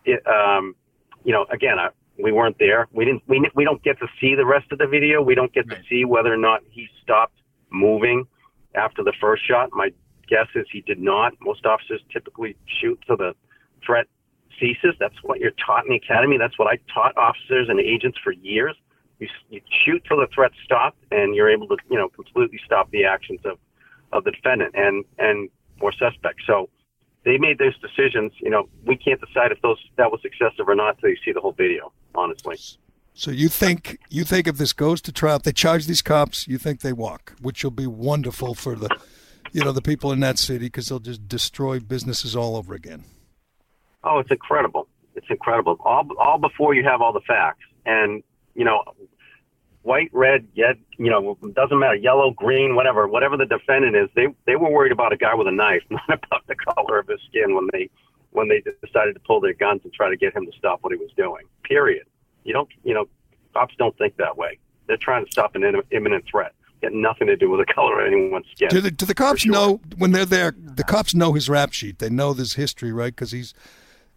it, 0.05 0.21
um, 0.27 0.75
you 1.25 1.33
know, 1.33 1.47
again, 1.51 1.79
I, 1.79 1.89
we 2.23 2.33
weren't 2.33 2.59
there. 2.59 2.89
We 2.93 3.05
didn't. 3.05 3.23
We 3.27 3.49
we 3.55 3.65
don't 3.65 3.83
get 3.83 3.99
to 4.01 4.07
see 4.21 4.35
the 4.35 4.47
rest 4.47 4.71
of 4.73 4.79
the 4.79 4.87
video. 4.87 5.23
We 5.23 5.35
don't 5.35 5.53
get 5.53 5.69
to 5.71 5.77
see 5.89 6.05
whether 6.05 6.33
or 6.33 6.37
not 6.37 6.63
he 6.71 6.89
stopped 7.03 7.39
moving 7.71 8.27
after 8.75 9.03
the 9.03 9.13
first 9.21 9.47
shot. 9.47 9.71
My 9.73 9.91
guess 10.29 10.47
is 10.55 10.67
he 10.71 10.83
did 10.83 11.01
not. 11.01 11.33
Most 11.41 11.67
officers 11.67 12.01
typically 12.13 12.57
shoot 12.81 13.03
till 13.07 13.17
the 13.17 13.35
threat 13.85 14.07
ceases. 14.61 14.95
That's 15.01 15.15
what 15.23 15.41
you're 15.41 15.53
taught 15.53 15.85
in 15.85 15.91
the 15.91 15.97
academy. 15.97 16.39
That's 16.39 16.59
what 16.59 16.69
I 16.69 16.79
taught 16.93 17.17
officers 17.17 17.69
and 17.69 17.81
agents 17.81 18.19
for 18.23 18.33
years. 18.33 18.77
You, 19.19 19.29
you 19.51 19.61
shoot 19.85 20.03
till 20.07 20.19
the 20.19 20.29
threat 20.35 20.53
stopped, 20.65 20.99
and 21.11 21.35
you're 21.35 21.51
able 21.51 21.69
to, 21.69 21.77
you 21.91 21.97
know, 21.97 22.09
completely 22.09 22.61
stop 22.65 22.91
the 22.91 23.05
actions 23.05 23.41
of, 23.45 23.59
of 24.13 24.25
the 24.25 24.31
defendant 24.31 24.75
and 24.75 25.05
and 25.19 25.49
or 25.81 25.93
suspect. 25.93 26.41
So 26.47 26.69
they 27.25 27.39
made 27.39 27.59
those 27.59 27.79
decisions. 27.81 28.33
You 28.41 28.51
know, 28.51 28.69
we 28.85 28.97
can't 28.97 29.21
decide 29.21 29.53
if 29.53 29.61
those 29.63 29.79
that 29.97 30.11
was 30.11 30.21
excessive 30.25 30.69
or 30.69 30.75
not 30.75 30.97
until 30.97 31.11
you 31.11 31.17
see 31.25 31.33
the 31.33 31.41
whole 31.41 31.53
video. 31.53 31.93
Honestly, 32.15 32.59
so 33.15 33.31
you 33.31 33.49
think 33.49 33.99
you 34.11 34.25
think 34.25 34.47
if 34.47 34.57
this 34.57 34.73
goes 34.73 35.01
to 35.03 35.13
trial, 35.13 35.37
if 35.37 35.43
they 35.43 35.53
charge 35.53 35.87
these 35.87 36.03
cops, 36.03 36.47
you 36.49 36.59
think 36.59 36.81
they 36.81 36.93
walk, 36.93 37.35
which 37.41 37.63
will 37.65 37.71
be 37.71 37.87
wonderful 37.87 38.55
for 38.55 38.75
the 38.75 38.89
you 39.53 39.65
know 39.65 39.73
the 39.73 39.83
people 39.83 40.13
in 40.13 40.21
that 40.21 40.39
city 40.39 40.67
because 40.67 40.89
they'll 40.89 40.99
just 40.99 41.29
destroy 41.29 41.79
businesses 41.81 42.35
all 42.35 42.57
over 42.57 42.75
again. 42.75 43.05
oh, 44.05 44.19
it's 44.19 44.31
incredible. 44.31 44.89
It's 45.15 45.27
incredible. 45.31 45.77
All 45.85 46.07
all 46.19 46.39
before 46.39 46.75
you 46.75 46.85
have 46.85 47.01
all 47.01 47.13
the 47.13 47.21
facts, 47.21 47.65
and 47.85 48.23
you 48.55 48.65
know, 48.65 48.83
white, 49.83 50.11
red, 50.13 50.47
yet 50.55 50.77
you 50.99 51.11
know, 51.11 51.37
doesn't 51.55 51.79
matter, 51.79 51.97
yellow, 51.97 52.31
green, 52.33 52.75
whatever, 52.75 53.07
whatever 53.07 53.37
the 53.37 53.47
defendant 53.47 53.97
is. 53.97 54.09
They 54.15 54.29
they 54.47 54.57
were 54.57 54.71
worried 54.71 54.93
about 54.93 55.13
a 55.13 55.17
guy 55.17 55.35
with 55.35 55.49
a 55.49 55.53
knife, 55.53 55.83
not 55.91 56.09
about 56.09 56.47
the 56.47 56.55
color 56.55 56.99
of 56.99 57.09
his 57.09 57.21
skin 57.29 57.55
when 57.55 57.69
they 57.73 57.91
when 58.31 58.49
they 58.49 58.63
decided 58.85 59.15
to 59.15 59.21
pull 59.21 59.41
their 59.41 59.55
guns 59.55 59.83
and 59.85 59.93
try 59.93 60.09
to 60.09 60.17
get 60.17 60.35
him 60.35 60.47
to 60.47 60.53
stop 60.59 60.79
what 60.83 60.93
he 60.93 60.99
was 60.99 61.11
doing. 61.17 61.45
Period. 61.65 62.07
You 62.45 62.53
don't, 62.53 62.69
you 62.83 62.95
know, 62.95 63.07
cops 63.53 63.75
don't 63.79 63.97
think 63.99 64.17
that 64.17 64.37
way. 64.37 64.59
They're 64.87 64.97
trying 64.97 65.25
to 65.25 65.31
stop 65.31 65.55
an 65.55 65.63
im- 65.63 65.83
imminent 65.91 66.25
threat. 66.27 66.53
Got 66.81 66.95
nothing 66.95 67.29
to 67.29 67.37
do 67.37 67.49
with 67.49 67.65
the 67.65 67.73
color 67.73 68.01
of 68.01 68.13
anyone's 68.13 68.47
skin. 68.51 68.69
Do 68.69 68.81
the 68.81 68.91
do 68.91 69.07
the 69.07 69.15
cops 69.15 69.43
sure. 69.43 69.53
know 69.53 69.81
when 69.99 70.11
they're 70.11 70.25
there? 70.25 70.53
The 70.57 70.83
cops 70.83 71.15
know 71.15 71.33
his 71.33 71.49
rap 71.49 71.73
sheet. 71.73 72.01
They 72.01 72.11
know 72.11 72.33
this 72.33 72.55
history, 72.55 72.93
right? 72.93 73.15
Because 73.15 73.31
he's 73.31 73.55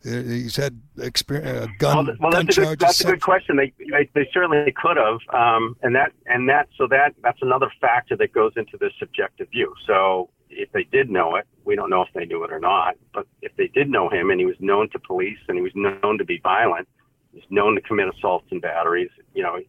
he's 0.06 0.56
had 0.56 0.80
experience, 1.00 1.48
uh, 1.50 1.68
gun 1.80 2.06
Well, 2.06 2.16
well, 2.20 2.32
gun 2.32 2.46
that's 2.46 2.58
a 2.58 2.62
good, 2.62 2.66
charges. 2.66 2.80
that's 2.80 3.02
a 3.02 3.06
good 3.06 3.22
question. 3.22 3.56
They, 3.58 3.74
they 3.92 4.10
they 4.14 4.30
certainly 4.34 4.72
could 4.72 4.98
have, 4.98 5.20
um, 5.34 5.76
and 5.82 5.96
that 5.96 6.12
and 6.28 6.48
that 6.50 6.68
so 6.78 6.88
that 6.88 7.14
that's 7.24 7.40
another 7.42 7.72
factor 7.82 8.16
that 8.18 8.32
goes 8.34 8.54
into 8.56 8.78
this 8.80 8.92
subjective 9.00 9.50
view. 9.50 9.74
So 9.88 10.30
if 10.50 10.72
they 10.72 10.84
did 10.84 11.10
know 11.10 11.36
it, 11.36 11.46
we 11.66 11.76
don't 11.76 11.90
know 11.90 12.02
if 12.04 12.10
they 12.14 12.26
knew 12.26 12.44
it 12.44 12.52
or 12.52 12.60
not. 12.60 12.96
But 13.14 13.28
if 13.42 13.52
they 13.58 13.68
did 13.68 13.90
know 13.90 14.10
him, 14.10 14.30
and 14.30 14.40
he 14.40 14.46
was 14.46 14.56
known 14.60 14.90
to 14.92 15.00
police, 15.00 15.40
and 15.48 15.58
he 15.58 15.64
was 15.64 15.74
known 15.76 16.18
to 16.20 16.24
be 16.26 16.40
violent, 16.44 16.88
he's 17.34 17.44
known 17.50 17.76
to 17.76 17.82
commit 17.82 18.08
assaults 18.16 18.48
and 18.52 18.62
batteries. 18.62 19.10
You 19.34 19.44
know, 19.44 19.60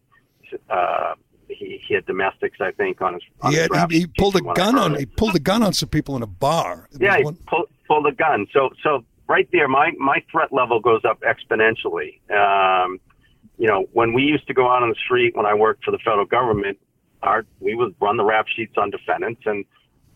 uh, 0.69 1.15
he 1.49 1.81
he 1.87 1.93
had 1.93 2.05
domestics, 2.05 2.57
I 2.61 2.71
think, 2.71 3.01
on 3.01 3.15
his. 3.15 3.23
On 3.41 3.51
He, 3.51 3.57
had, 3.57 3.71
rap 3.71 3.91
he, 3.91 3.99
he 4.01 4.07
pulled 4.07 4.35
a 4.35 4.41
gun 4.41 4.77
on 4.77 4.95
he 4.95 5.05
pulled 5.05 5.35
a 5.35 5.39
gun 5.39 5.63
on 5.63 5.73
some 5.73 5.89
people 5.89 6.15
in 6.15 6.21
a 6.21 6.27
bar. 6.27 6.87
Yeah, 6.99 7.17
he 7.17 7.23
one- 7.23 7.37
pull, 7.47 7.65
pulled 7.87 8.05
a 8.07 8.11
gun. 8.11 8.47
So, 8.53 8.69
so 8.83 9.03
right 9.27 9.47
there, 9.51 9.67
my 9.67 9.91
my 9.97 10.23
threat 10.31 10.51
level 10.51 10.79
goes 10.79 11.01
up 11.05 11.21
exponentially. 11.21 12.19
Um, 12.31 12.99
you 13.57 13.67
know, 13.67 13.87
when 13.93 14.13
we 14.13 14.23
used 14.23 14.47
to 14.47 14.53
go 14.53 14.69
out 14.69 14.83
on 14.83 14.89
the 14.89 14.95
street 14.95 15.35
when 15.35 15.45
I 15.45 15.53
worked 15.53 15.83
for 15.83 15.91
the 15.91 15.97
federal 15.99 16.25
government, 16.25 16.79
our 17.23 17.45
we 17.59 17.75
would 17.75 17.95
run 17.99 18.17
the 18.17 18.23
rap 18.23 18.47
sheets 18.47 18.77
on 18.77 18.89
defendants, 18.89 19.41
and 19.45 19.65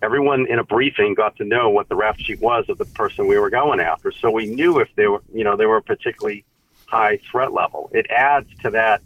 everyone 0.01 0.47
in 0.47 0.59
a 0.59 0.63
briefing 0.63 1.13
got 1.13 1.35
to 1.37 1.45
know 1.45 1.69
what 1.69 1.89
the 1.89 1.95
rap 1.95 2.17
sheet 2.19 2.39
was 2.39 2.65
of 2.69 2.77
the 2.77 2.85
person 2.85 3.27
we 3.27 3.37
were 3.37 3.49
going 3.49 3.79
after. 3.79 4.11
So 4.11 4.31
we 4.31 4.47
knew 4.47 4.79
if 4.79 4.89
they 4.95 5.07
were, 5.07 5.21
you 5.33 5.43
know, 5.43 5.55
they 5.55 5.65
were 5.65 5.77
a 5.77 5.83
particularly 5.83 6.45
high 6.87 7.19
threat 7.29 7.53
level. 7.53 7.89
It 7.93 8.07
adds 8.09 8.47
to 8.61 8.71
that 8.71 9.01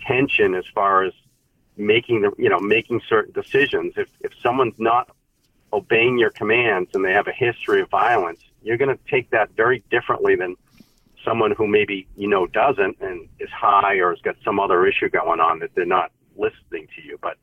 tension 0.00 0.54
as 0.54 0.64
far 0.74 1.04
as 1.04 1.12
making 1.76 2.22
the, 2.22 2.32
you 2.38 2.48
know, 2.48 2.60
making 2.60 3.00
certain 3.08 3.32
decisions. 3.32 3.94
If 3.96 4.08
if 4.20 4.32
someone's 4.42 4.78
not 4.78 5.10
obeying 5.72 6.18
your 6.18 6.30
commands 6.30 6.90
and 6.94 7.04
they 7.04 7.12
have 7.12 7.26
a 7.28 7.32
history 7.32 7.82
of 7.82 7.90
violence, 7.90 8.40
you're 8.62 8.76
going 8.76 8.94
to 8.96 8.98
take 9.10 9.30
that 9.30 9.50
very 9.56 9.82
differently 9.90 10.36
than 10.36 10.56
someone 11.24 11.52
who 11.52 11.66
maybe 11.66 12.06
you 12.16 12.28
know 12.28 12.46
doesn't 12.46 13.00
and 13.00 13.28
is 13.40 13.50
high 13.50 13.96
or 13.96 14.10
has 14.10 14.20
got 14.22 14.36
some 14.44 14.60
other 14.60 14.86
issue 14.86 15.08
going 15.08 15.40
on 15.40 15.58
that 15.60 15.70
they're 15.74 15.86
not 15.86 16.10
listening 16.36 16.86
to 16.96 17.02
you. 17.02 17.18
But 17.20 17.36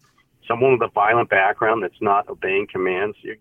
someone 0.47 0.73
with 0.73 0.81
a 0.81 0.91
violent 0.93 1.29
background 1.29 1.83
that's 1.83 2.01
not 2.01 2.27
obeying 2.29 2.67
commands, 2.67 3.17
you're, 3.21 3.35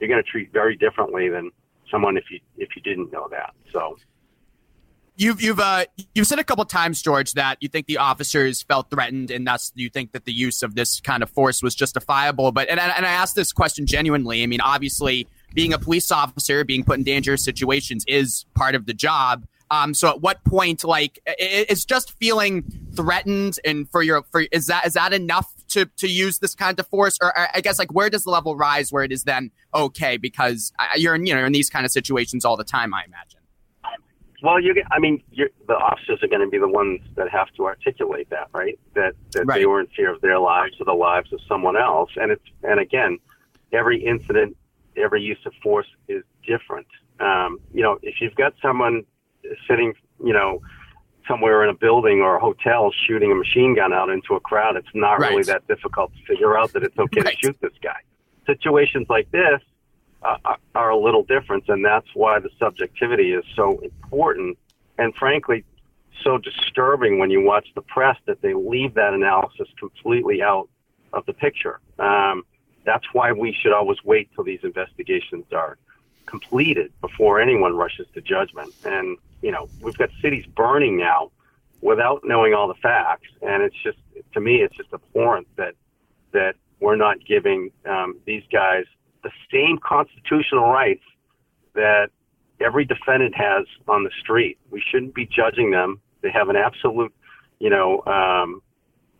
you're 0.00 0.08
going 0.08 0.22
to 0.22 0.28
treat 0.28 0.52
very 0.52 0.76
differently 0.76 1.28
than 1.28 1.50
someone 1.90 2.16
if 2.16 2.24
you 2.30 2.40
if 2.56 2.70
you 2.76 2.82
didn't 2.82 3.12
know 3.12 3.28
that. 3.30 3.54
So 3.72 3.96
You've 5.18 5.40
you've 5.40 5.60
uh, 5.60 5.86
you've 6.14 6.26
said 6.26 6.38
a 6.38 6.44
couple 6.44 6.62
times, 6.66 7.00
George, 7.00 7.32
that 7.32 7.56
you 7.60 7.68
think 7.70 7.86
the 7.86 7.96
officers 7.96 8.62
felt 8.62 8.90
threatened, 8.90 9.30
and 9.30 9.46
thus 9.46 9.72
you 9.74 9.88
think 9.88 10.12
that 10.12 10.26
the 10.26 10.32
use 10.32 10.62
of 10.62 10.74
this 10.74 11.00
kind 11.00 11.22
of 11.22 11.30
force 11.30 11.62
was 11.62 11.74
justifiable. 11.74 12.52
But 12.52 12.68
and 12.68 12.78
and 12.78 13.06
I 13.06 13.08
ask 13.08 13.34
this 13.34 13.50
question 13.50 13.86
genuinely. 13.86 14.42
I 14.42 14.46
mean, 14.46 14.60
obviously, 14.60 15.26
being 15.56 15.72
a 15.72 15.78
police 15.78 16.12
officer, 16.12 16.64
being 16.64 16.84
put 16.84 16.98
in 16.98 17.02
dangerous 17.02 17.42
situations 17.42 18.04
is 18.06 18.44
part 18.54 18.74
of 18.74 18.84
the 18.84 18.92
job. 18.92 19.46
Um, 19.70 19.94
so 19.94 20.08
at 20.10 20.20
what 20.20 20.44
point, 20.44 20.84
like, 20.84 21.18
it's 21.26 21.84
just 21.84 22.12
feeling 22.18 22.62
threatened, 22.94 23.58
and 23.64 23.90
for 23.90 24.02
your 24.02 24.22
for 24.30 24.42
is 24.52 24.66
that 24.66 24.86
is 24.86 24.92
that 24.92 25.12
enough 25.12 25.52
to 25.70 25.86
to 25.96 26.06
use 26.06 26.38
this 26.38 26.54
kind 26.54 26.78
of 26.78 26.86
force, 26.86 27.18
or 27.20 27.32
I 27.36 27.60
guess 27.62 27.78
like 27.78 27.92
where 27.92 28.08
does 28.10 28.22
the 28.24 28.30
level 28.30 28.54
rise 28.54 28.92
where 28.92 29.02
it 29.02 29.10
is 29.10 29.24
then 29.24 29.50
okay 29.74 30.18
because 30.18 30.72
you're 30.94 31.16
in 31.16 31.26
you 31.26 31.34
know 31.34 31.44
in 31.44 31.52
these 31.52 31.70
kind 31.70 31.84
of 31.84 31.90
situations 31.90 32.44
all 32.44 32.56
the 32.56 32.62
time, 32.62 32.94
I 32.94 33.02
imagine. 33.04 33.40
Well, 34.42 34.60
you 34.60 34.74
get. 34.74 34.84
I 34.92 35.00
mean, 35.00 35.22
the 35.66 35.74
officers 35.74 36.22
are 36.22 36.28
going 36.28 36.42
to 36.42 36.48
be 36.48 36.58
the 36.58 36.68
ones 36.68 37.00
that 37.16 37.28
have 37.30 37.48
to 37.56 37.64
articulate 37.64 38.28
that, 38.30 38.48
right? 38.52 38.78
That 38.94 39.14
that 39.32 39.46
right. 39.46 39.58
they 39.58 39.66
were 39.66 39.80
in 39.80 39.86
fear 39.88 40.14
of 40.14 40.20
their 40.20 40.38
lives 40.38 40.74
or 40.78 40.84
the 40.84 40.92
lives 40.92 41.32
of 41.32 41.40
someone 41.48 41.76
else, 41.76 42.10
and 42.14 42.30
it's 42.30 42.44
and 42.62 42.78
again, 42.78 43.18
every 43.72 44.04
incident, 44.04 44.56
every 44.96 45.22
use 45.22 45.38
of 45.46 45.52
force 45.62 45.86
is 46.08 46.22
different. 46.46 46.86
Um, 47.20 47.60
you 47.72 47.82
know, 47.82 47.98
if 48.02 48.20
you've 48.20 48.34
got 48.34 48.54
someone 48.60 49.04
sitting, 49.68 49.94
you 50.22 50.32
know, 50.32 50.60
somewhere 51.28 51.64
in 51.64 51.70
a 51.70 51.74
building 51.74 52.20
or 52.20 52.36
a 52.36 52.40
hotel 52.40 52.92
shooting 53.06 53.32
a 53.32 53.34
machine 53.34 53.74
gun 53.74 53.92
out 53.92 54.10
into 54.10 54.34
a 54.34 54.40
crowd, 54.40 54.76
it's 54.76 54.88
not 54.94 55.18
right. 55.18 55.30
really 55.30 55.42
that 55.44 55.66
difficult 55.66 56.12
to 56.14 56.24
figure 56.26 56.56
out 56.58 56.72
that 56.72 56.82
it's 56.82 56.98
okay 56.98 57.20
right. 57.20 57.36
to 57.36 57.46
shoot 57.46 57.56
this 57.60 57.72
guy. 57.82 57.98
Situations 58.46 59.06
like 59.08 59.30
this 59.32 59.60
uh, 60.22 60.56
are 60.74 60.90
a 60.90 60.98
little 60.98 61.24
different, 61.24 61.64
and 61.68 61.84
that's 61.84 62.06
why 62.14 62.38
the 62.38 62.50
subjectivity 62.58 63.32
is 63.32 63.44
so 63.54 63.78
important. 63.80 64.56
And 64.98 65.14
frankly, 65.14 65.64
so 66.22 66.38
disturbing 66.38 67.18
when 67.18 67.30
you 67.30 67.42
watch 67.42 67.68
the 67.74 67.82
press 67.82 68.16
that 68.26 68.40
they 68.40 68.54
leave 68.54 68.94
that 68.94 69.14
analysis 69.14 69.68
completely 69.78 70.42
out 70.42 70.68
of 71.12 71.26
the 71.26 71.32
picture. 71.32 71.80
Um, 71.98 72.44
that's 72.86 73.04
why 73.12 73.32
we 73.32 73.52
should 73.52 73.72
always 73.72 73.98
wait 74.04 74.30
till 74.34 74.44
these 74.44 74.60
investigations 74.62 75.44
are 75.52 75.76
completed 76.24 76.92
before 77.00 77.40
anyone 77.40 77.76
rushes 77.76 78.06
to 78.14 78.20
judgment. 78.22 78.72
And 78.84 79.18
you 79.42 79.50
know, 79.50 79.68
we've 79.80 79.98
got 79.98 80.08
cities 80.22 80.46
burning 80.56 80.96
now 80.96 81.30
without 81.82 82.22
knowing 82.24 82.54
all 82.54 82.68
the 82.68 82.74
facts, 82.74 83.28
and 83.42 83.62
it's 83.62 83.76
just 83.82 83.98
to 84.32 84.40
me, 84.40 84.62
it's 84.62 84.76
just 84.76 84.92
abhorrent 84.92 85.48
that 85.56 85.74
that 86.32 86.54
we're 86.80 86.96
not 86.96 87.18
giving 87.24 87.70
um, 87.86 88.18
these 88.24 88.42
guys 88.52 88.84
the 89.22 89.30
same 89.52 89.78
constitutional 89.78 90.70
rights 90.70 91.02
that 91.74 92.10
every 92.60 92.84
defendant 92.84 93.34
has 93.34 93.66
on 93.88 94.04
the 94.04 94.10
street. 94.20 94.58
We 94.70 94.82
shouldn't 94.90 95.14
be 95.14 95.26
judging 95.26 95.70
them. 95.70 96.00
They 96.22 96.30
have 96.30 96.48
an 96.48 96.56
absolute, 96.56 97.12
you 97.58 97.70
know, 97.70 98.02
um, 98.06 98.62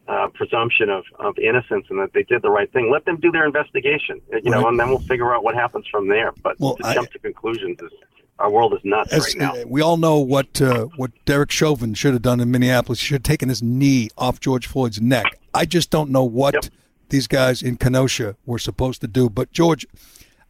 uh, 0.09 0.29
presumption 0.35 0.89
of, 0.89 1.05
of 1.19 1.39
innocence 1.39 1.87
and 1.91 1.99
that 1.99 2.13
they 2.13 2.23
did 2.23 2.43
the 2.43 2.51
right 2.51 2.73
thing. 2.73 2.91
Let 2.91 3.05
them 3.05 3.19
do 3.21 3.31
their 3.33 3.47
investigation, 3.47 4.21
you 4.43 4.51
know, 4.51 4.67
and 4.69 4.79
then 4.79 4.89
we'll 4.89 5.01
figure 5.01 5.35
out 5.35 5.43
what 5.43 5.55
happens 5.55 5.87
from 5.91 6.09
there. 6.09 6.33
But 6.43 6.59
well, 6.61 6.77
to 6.77 6.87
I, 6.87 6.95
jump 6.95 7.11
to 7.13 7.19
conclusions 7.19 7.79
is 7.81 7.91
our 8.39 8.51
world 8.51 8.75
is 8.75 8.81
nuts 8.85 9.13
as, 9.13 9.25
right 9.25 9.37
now. 9.37 9.65
We 9.67 9.81
all 9.81 9.97
know 9.97 10.19
what 10.19 10.61
uh, 10.61 10.87
what 10.97 11.11
Derek 11.25 11.51
Chauvin 11.51 11.95
should 11.95 12.13
have 12.13 12.23
done 12.23 12.41
in 12.41 12.51
Minneapolis. 12.51 13.01
He 13.01 13.07
should 13.07 13.15
have 13.15 13.23
taken 13.23 13.49
his 13.49 13.63
knee 13.63 14.11
off 14.17 14.41
George 14.41 14.67
Floyd's 14.67 15.01
neck. 15.01 15.25
I 15.55 15.65
just 15.65 15.91
don't 15.91 16.11
know 16.11 16.25
what 16.25 16.55
yep 16.55 16.65
these 17.09 17.27
guys 17.27 17.63
in 17.63 17.77
Kenosha 17.77 18.37
were 18.45 18.59
supposed 18.59 19.01
to 19.01 19.07
do. 19.07 19.29
But 19.31 19.53
George, 19.53 19.87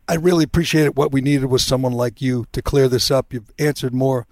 I 0.08 0.14
really 0.14 0.44
appreciate 0.44 0.84
it. 0.84 0.96
What 0.96 1.12
we 1.12 1.20
needed 1.20 1.46
was 1.46 1.64
someone 1.64 1.92
like 1.92 2.22
you 2.22 2.46
to 2.52 2.62
clear 2.62 2.88
this 2.88 3.10
up. 3.10 3.32
You've 3.32 3.52
answered 3.58 3.94
more 3.94 4.20
uh, 4.20 4.24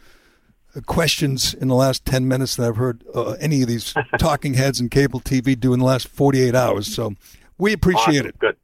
questions 0.83 1.54
in 1.54 1.69
the 1.69 1.75
last 1.75 2.04
10 2.04 2.26
minutes 2.26 2.57
that 2.57 2.66
I've 2.69 2.76
heard 2.76 3.04
uh, 3.14 3.33
any 3.40 3.62
of 3.62 3.69
these 3.69 3.95
talking 4.19 4.54
heads 4.54 4.81
and 4.81 4.90
cable 4.90 5.21
TV 5.21 5.59
do 5.59 5.73
in 5.73 5.81
the 5.81 5.85
last 5.85 6.09
48 6.09 6.54
hours. 6.54 6.95
So 6.95 7.14
we 7.59 7.73
appreciate 7.73 8.21
awesome. 8.21 8.26
it. 8.26 8.38
Good. 8.38 8.57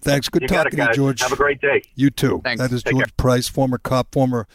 Thanks. 0.00 0.28
Good 0.28 0.42
you 0.42 0.48
talking 0.48 0.78
it, 0.78 0.82
to 0.82 0.88
you, 0.88 0.94
George. 0.94 1.20
Have 1.20 1.32
a 1.32 1.36
great 1.36 1.60
day. 1.60 1.82
You 1.94 2.10
too. 2.10 2.40
Thanks. 2.44 2.60
That 2.60 2.72
is 2.72 2.82
Take 2.82 2.92
George 2.92 3.06
care. 3.06 3.14
Price, 3.16 3.48
former 3.48 3.78
cop, 3.78 4.12
former 4.12 4.46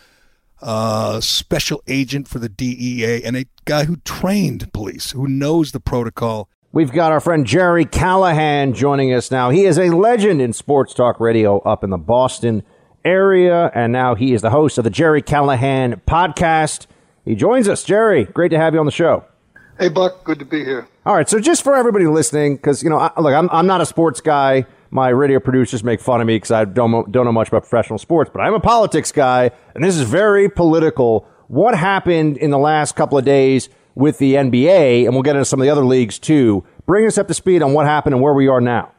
uh, 0.61 1.19
special 1.19 1.83
agent 1.87 2.27
for 2.27 2.39
the 2.39 2.49
DEA, 2.49 3.23
and 3.23 3.35
a 3.35 3.45
guy 3.65 3.83
who 3.83 3.97
trained 3.97 4.71
police, 4.71 5.11
who 5.11 5.27
knows 5.27 5.73
the 5.73 5.81
protocol 5.81 6.49
We've 6.73 6.91
got 6.91 7.11
our 7.11 7.19
friend 7.19 7.45
Gerry 7.45 7.85
Callahan 7.85 8.73
joining 8.73 9.13
us 9.13 9.29
now. 9.29 9.51
He 9.51 9.65
is 9.65 9.77
a 9.77 9.91
legend 9.91 10.41
in 10.41 10.53
sports 10.53 10.95
talk 10.95 11.19
radio 11.19 11.59
up 11.59 11.83
in 11.83 11.91
the 11.91 11.99
Boston 11.99 12.63
area, 13.05 13.71
and 13.73 13.91
now 13.91 14.15
he 14.15 14.33
is 14.33 14.41
the 14.41 14.49
host 14.49 14.77
of 14.77 14.83
the 14.83 14.89
Gerry 14.89 15.21
Callahan 15.21 16.01
podcast. 16.07 16.87
He 17.25 17.35
joins 17.35 17.67
us. 17.67 17.83
Gerry, 17.83 18.25
great 18.25 18.49
to 18.49 18.57
have 18.57 18.73
you 18.73 18.79
on 18.79 18.85
the 18.85 18.91
show. 18.91 19.25
Hey, 19.79 19.89
Buck, 19.89 20.23
good 20.23 20.39
to 20.39 20.45
be 20.45 20.63
here. 20.63 20.87
All 21.05 21.15
right, 21.15 21.27
so 21.27 21.39
just 21.39 21.63
for 21.63 21.75
everybody 21.75 22.05
listening, 22.05 22.55
because 22.55 22.83
you 22.83 22.89
know, 22.89 22.97
I, 22.97 23.11
look, 23.19 23.33
I'm, 23.33 23.49
I'm 23.51 23.67
not 23.67 23.81
a 23.81 23.85
sports 23.85 24.21
guy. 24.21 24.65
My 24.91 25.09
radio 25.09 25.39
producers 25.39 25.83
make 25.83 25.99
fun 25.99 26.21
of 26.21 26.27
me 26.27 26.35
because 26.35 26.51
I 26.51 26.65
don't 26.65 27.11
don't 27.11 27.25
know 27.25 27.31
much 27.31 27.47
about 27.47 27.63
professional 27.63 27.97
sports, 27.99 28.29
but 28.33 28.41
I'm 28.41 28.53
a 28.53 28.59
politics 28.59 29.11
guy, 29.11 29.51
and 29.73 29.83
this 29.83 29.95
is 29.97 30.03
very 30.03 30.49
political. 30.49 31.27
What 31.47 31.77
happened 31.77 32.37
in 32.37 32.51
the 32.51 32.59
last 32.59 32.95
couple 32.95 33.17
of 33.17 33.25
days? 33.25 33.69
with 33.95 34.17
the 34.17 34.35
NBA, 34.35 35.05
and 35.05 35.13
we'll 35.13 35.23
get 35.23 35.35
into 35.35 35.45
some 35.45 35.61
of 35.61 35.65
the 35.65 35.71
other 35.71 35.85
leagues 35.85 36.19
too. 36.19 36.63
Bring 36.85 37.05
us 37.05 37.17
up 37.17 37.27
to 37.27 37.33
speed 37.33 37.61
on 37.61 37.73
what 37.73 37.85
happened 37.85 38.15
and 38.15 38.23
where 38.23 38.33
we 38.33 38.47
are 38.47 38.61
now. 38.61 38.92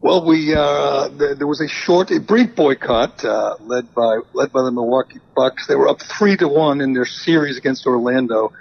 Well, 0.00 0.24
we 0.24 0.54
uh, 0.54 1.08
there 1.08 1.46
was 1.46 1.60
a 1.60 1.66
short, 1.66 2.12
a 2.12 2.20
brief 2.20 2.54
boycott 2.54 3.24
uh, 3.24 3.56
led 3.58 3.92
by 3.94 4.20
led 4.32 4.52
by 4.52 4.62
the 4.62 4.70
Milwaukee 4.70 5.18
Bucks. 5.34 5.66
They 5.66 5.74
were 5.74 5.88
up 5.88 6.00
three 6.00 6.36
to 6.36 6.46
one 6.46 6.80
in 6.80 6.92
their 6.92 7.04
series 7.04 7.58
against 7.58 7.84
Orlando, 7.84 8.52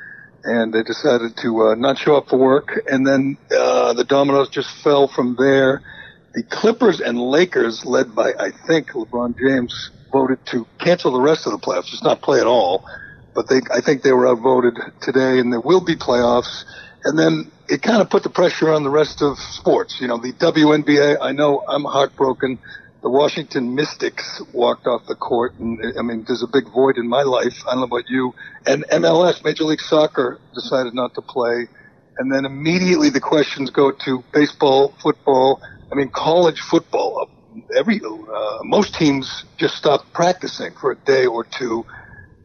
and 0.44 0.74
they 0.74 0.82
decided 0.82 1.38
to 1.38 1.62
uh, 1.62 1.76
not 1.76 2.00
show 2.00 2.16
up 2.16 2.30
for 2.30 2.40
work. 2.40 2.82
And 2.90 3.06
then 3.06 3.38
uh, 3.52 3.94
the 3.94 4.04
dominoes 4.04 4.50
just 4.50 4.82
fell 4.84 5.08
from 5.08 5.36
there. 5.38 5.84
The 6.34 6.42
Clippers 6.42 7.02
and 7.02 7.22
Lakers, 7.22 7.86
led 7.86 8.16
by 8.16 8.34
I 8.40 8.50
think 8.66 8.94
LeBron 8.94 9.38
James, 9.38 9.92
voted 10.12 10.44
to 10.48 10.66
cancel 10.80 11.12
the 11.12 11.22
rest 11.22 11.46
of 11.46 11.52
the 11.52 11.60
playoffs, 11.60 11.86
just 11.86 12.04
not 12.04 12.24
play 12.24 12.40
at 12.40 12.48
all 12.48 12.84
but 13.38 13.48
they, 13.50 13.62
I 13.72 13.82
think 13.82 14.02
they 14.02 14.14
were 14.14 14.28
outvoted 14.28 14.80
today, 15.00 15.38
and 15.38 15.54
there 15.54 15.62
will 15.62 15.86
be 15.86 15.96
playoffs. 15.96 16.66
And 17.04 17.18
then 17.18 17.52
it 17.70 17.82
kind 17.82 18.02
of 18.02 18.10
put 18.10 18.24
the 18.24 18.30
pressure 18.30 18.72
on 18.72 18.84
the 18.84 18.90
rest 18.90 19.22
of 19.22 19.38
sports. 19.38 20.00
You 20.00 20.08
know, 20.08 20.18
the 20.18 20.34
WNBA. 20.34 21.18
I 21.22 21.32
know 21.32 21.64
I'm 21.68 21.84
heartbroken. 21.84 22.60
The 23.04 23.10
Washington 23.10 23.76
Mystics 23.76 24.42
walked 24.54 24.88
off 24.88 25.06
the 25.08 25.16
court, 25.16 25.54
and 25.60 25.80
I 25.98 26.02
mean, 26.02 26.26
there's 26.28 26.42
a 26.42 26.48
big 26.48 26.68
void 26.74 26.98
in 26.98 27.08
my 27.08 27.22
life. 27.22 27.64
I 27.68 27.72
don't 27.72 27.82
know 27.82 27.86
about 27.86 28.10
you. 28.10 28.34
And 28.66 28.84
MLS, 28.90 29.44
Major 29.44 29.66
League 29.66 29.82
Soccer, 29.82 30.40
decided 30.54 30.94
not 30.94 31.14
to 31.14 31.22
play. 31.22 31.68
And 32.18 32.34
then 32.34 32.46
immediately 32.46 33.10
the 33.12 33.20
questions 33.20 33.70
go 33.70 33.92
to 33.92 34.24
baseball, 34.34 34.96
football. 35.02 35.62
I 35.92 35.96
mean, 35.96 36.10
college 36.10 36.60
football. 36.60 37.30
Every 37.76 38.02
uh, 38.04 38.58
most 38.64 38.96
teams 38.96 39.46
just 39.58 39.76
stopped 39.76 40.12
practicing 40.14 40.74
for 40.74 40.92
a 40.92 40.96
day 40.96 41.28
or 41.28 41.44
two 41.44 41.86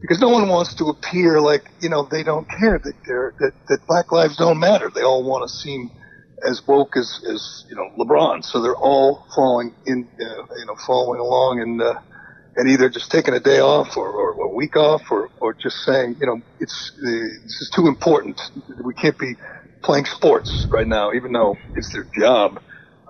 because 0.03 0.21
no 0.21 0.29
one 0.29 0.49
wants 0.49 0.75
to 0.75 0.87
appear 0.87 1.41
like 1.41 1.65
you 1.81 1.89
know 1.89 2.07
they 2.11 2.23
don't 2.23 2.47
care 2.51 2.79
that 2.83 2.95
they're 3.07 3.35
that, 3.39 3.53
that 3.69 3.79
black 3.87 4.13
lives 4.13 4.37
don't 4.37 4.59
matter. 4.59 4.91
They 4.95 5.03
all 5.03 5.25
want 5.25 5.49
to 5.49 5.55
seem 5.55 5.91
as 6.47 6.61
woke 6.67 6.97
as, 6.97 7.21
as 7.31 7.65
you 7.71 7.77
know 7.77 7.89
LeBron. 7.99 8.45
So 8.45 8.61
they're 8.61 8.77
all 8.77 9.25
falling 9.35 9.75
in 9.87 10.11
uh, 10.21 10.43
you 10.59 10.67
know 10.67 10.75
following 10.87 11.21
along 11.21 11.61
and 11.61 11.81
uh, 11.81 11.95
and 12.57 12.69
either 12.69 12.91
just 12.91 13.11
taking 13.11 13.33
a 13.33 13.41
day 13.41 13.61
off 13.61 13.97
or, 13.97 14.09
or 14.09 14.33
a 14.45 14.55
week 14.55 14.77
off 14.77 15.03
or 15.11 15.31
or 15.41 15.55
just 15.55 15.77
saying 15.85 16.17
you 16.21 16.27
know 16.27 16.41
it's 16.59 16.93
uh, 16.99 17.09
this 17.09 17.63
is 17.63 17.71
too 17.75 17.87
important. 17.87 18.41
We 18.85 18.95
can't 18.95 19.19
be 19.19 19.37
playing 19.85 20.07
sports 20.07 20.67
right 20.71 20.87
now, 20.87 21.13
even 21.13 21.33
though 21.33 21.57
it's 21.77 21.93
their 21.93 22.09
job. 22.19 22.61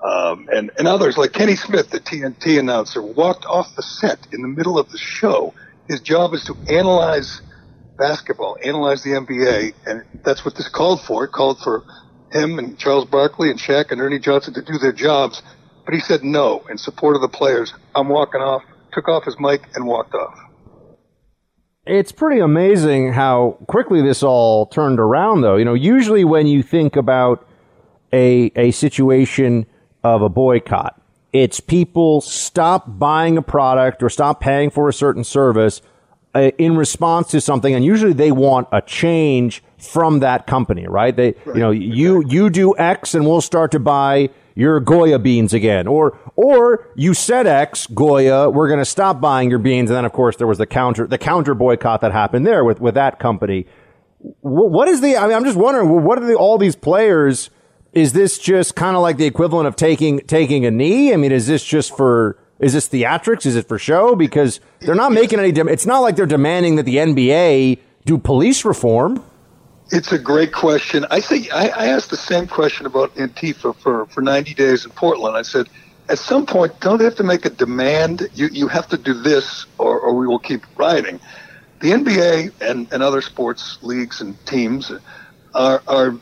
Um, 0.04 0.48
and, 0.50 0.72
and 0.78 0.88
others 0.88 1.16
like 1.16 1.32
Kenny 1.32 1.54
Smith, 1.54 1.90
the 1.90 2.00
TNT 2.00 2.58
announcer, 2.58 3.00
walked 3.00 3.44
off 3.44 3.68
the 3.76 3.84
set 3.84 4.26
in 4.32 4.42
the 4.42 4.48
middle 4.48 4.76
of 4.76 4.88
the 4.88 4.98
show 4.98 5.54
his 5.88 6.00
job 6.00 6.34
is 6.34 6.44
to 6.44 6.56
analyze 6.68 7.40
basketball, 7.98 8.56
analyze 8.64 9.02
the 9.02 9.10
NBA, 9.10 9.74
and 9.86 10.04
that's 10.24 10.44
what 10.44 10.54
this 10.56 10.68
called 10.68 11.02
for. 11.02 11.24
It 11.24 11.32
called 11.32 11.58
for 11.60 11.84
him 12.32 12.58
and 12.58 12.78
Charles 12.78 13.04
Barkley 13.04 13.50
and 13.50 13.58
Shaq 13.58 13.90
and 13.90 14.00
Ernie 14.00 14.18
Johnson 14.18 14.54
to 14.54 14.62
do 14.62 14.78
their 14.78 14.92
jobs. 14.92 15.42
But 15.84 15.94
he 15.94 16.00
said 16.00 16.22
no 16.22 16.64
in 16.70 16.78
support 16.78 17.16
of 17.16 17.22
the 17.22 17.28
players. 17.28 17.74
I'm 17.94 18.08
walking 18.08 18.40
off, 18.40 18.62
took 18.92 19.08
off 19.08 19.24
his 19.24 19.36
mic, 19.38 19.62
and 19.74 19.86
walked 19.86 20.14
off. 20.14 20.38
It's 21.84 22.12
pretty 22.12 22.40
amazing 22.40 23.12
how 23.12 23.58
quickly 23.66 24.02
this 24.02 24.22
all 24.22 24.66
turned 24.66 25.00
around, 25.00 25.40
though. 25.40 25.56
You 25.56 25.64
know, 25.64 25.74
usually 25.74 26.24
when 26.24 26.46
you 26.46 26.62
think 26.62 26.94
about 26.94 27.46
a, 28.12 28.52
a 28.54 28.70
situation 28.70 29.66
of 30.04 30.22
a 30.22 30.28
boycott, 30.28 31.01
it's 31.32 31.60
people 31.60 32.20
stop 32.20 32.98
buying 32.98 33.38
a 33.38 33.42
product 33.42 34.02
or 34.02 34.10
stop 34.10 34.40
paying 34.40 34.70
for 34.70 34.88
a 34.88 34.92
certain 34.92 35.24
service 35.24 35.80
uh, 36.34 36.50
in 36.58 36.76
response 36.76 37.28
to 37.28 37.40
something, 37.40 37.74
and 37.74 37.84
usually 37.84 38.12
they 38.12 38.32
want 38.32 38.68
a 38.72 38.80
change 38.80 39.62
from 39.78 40.20
that 40.20 40.46
company, 40.46 40.86
right? 40.86 41.14
They, 41.14 41.34
right. 41.44 41.56
you 41.56 41.60
know, 41.60 41.70
you 41.70 42.24
you 42.26 42.50
do 42.50 42.76
X, 42.78 43.14
and 43.14 43.26
we'll 43.26 43.40
start 43.40 43.70
to 43.72 43.78
buy 43.78 44.30
your 44.54 44.80
Goya 44.80 45.18
beans 45.18 45.52
again, 45.52 45.86
or 45.86 46.18
or 46.36 46.88
you 46.96 47.14
said 47.14 47.46
X 47.46 47.86
Goya, 47.86 48.48
we're 48.48 48.68
going 48.68 48.80
to 48.80 48.84
stop 48.84 49.20
buying 49.20 49.50
your 49.50 49.58
beans, 49.58 49.90
and 49.90 49.96
then 49.96 50.04
of 50.04 50.12
course 50.12 50.36
there 50.36 50.46
was 50.46 50.58
the 50.58 50.66
counter 50.66 51.06
the 51.06 51.18
counter 51.18 51.54
boycott 51.54 52.00
that 52.00 52.12
happened 52.12 52.46
there 52.46 52.64
with 52.64 52.80
with 52.80 52.94
that 52.94 53.18
company. 53.18 53.66
what 54.40 54.88
is 54.88 55.00
the? 55.00 55.16
I 55.16 55.26
mean, 55.26 55.36
I'm 55.36 55.44
just 55.44 55.58
wondering, 55.58 56.02
what 56.02 56.18
are 56.18 56.26
the, 56.26 56.34
all 56.34 56.56
these 56.56 56.76
players? 56.76 57.50
Is 57.92 58.12
this 58.14 58.38
just 58.38 58.74
kind 58.74 58.96
of 58.96 59.02
like 59.02 59.18
the 59.18 59.26
equivalent 59.26 59.68
of 59.68 59.76
taking 59.76 60.20
taking 60.20 60.64
a 60.64 60.70
knee? 60.70 61.12
I 61.12 61.16
mean, 61.16 61.32
is 61.32 61.46
this 61.46 61.62
just 61.62 61.96
for 61.96 62.38
is 62.58 62.72
this 62.72 62.88
theatrics? 62.88 63.44
Is 63.44 63.56
it 63.56 63.68
for 63.68 63.78
show? 63.78 64.14
Because 64.14 64.60
they're 64.80 64.94
not 64.94 65.12
making 65.12 65.40
any. 65.40 65.52
De- 65.52 65.66
it's 65.66 65.84
not 65.84 65.98
like 65.98 66.16
they're 66.16 66.26
demanding 66.26 66.76
that 66.76 66.84
the 66.84 66.96
NBA 66.96 67.78
do 68.04 68.18
police 68.18 68.64
reform. 68.64 69.22
It's 69.90 70.10
a 70.10 70.18
great 70.18 70.52
question. 70.52 71.04
I 71.10 71.20
think 71.20 71.52
I, 71.52 71.68
I 71.68 71.86
asked 71.88 72.08
the 72.08 72.16
same 72.16 72.46
question 72.46 72.86
about 72.86 73.14
Antifa 73.16 73.76
for, 73.76 74.06
for 74.06 74.22
90 74.22 74.54
days 74.54 74.86
in 74.86 74.90
Portland. 74.92 75.36
I 75.36 75.42
said, 75.42 75.68
at 76.08 76.18
some 76.18 76.46
point, 76.46 76.80
don't 76.80 76.96
they 76.96 77.04
have 77.04 77.16
to 77.16 77.24
make 77.24 77.44
a 77.44 77.50
demand? 77.50 78.26
You, 78.32 78.48
you 78.50 78.68
have 78.68 78.88
to 78.88 78.96
do 78.96 79.12
this 79.12 79.66
or, 79.76 80.00
or 80.00 80.14
we 80.14 80.26
will 80.26 80.38
keep 80.38 80.62
rioting. 80.78 81.20
The 81.80 81.90
NBA 81.90 82.52
and, 82.62 82.90
and 82.90 83.02
other 83.02 83.20
sports 83.20 83.78
leagues 83.82 84.22
and 84.22 84.34
teams 84.46 84.90
are, 85.54 85.82
are 85.86 86.16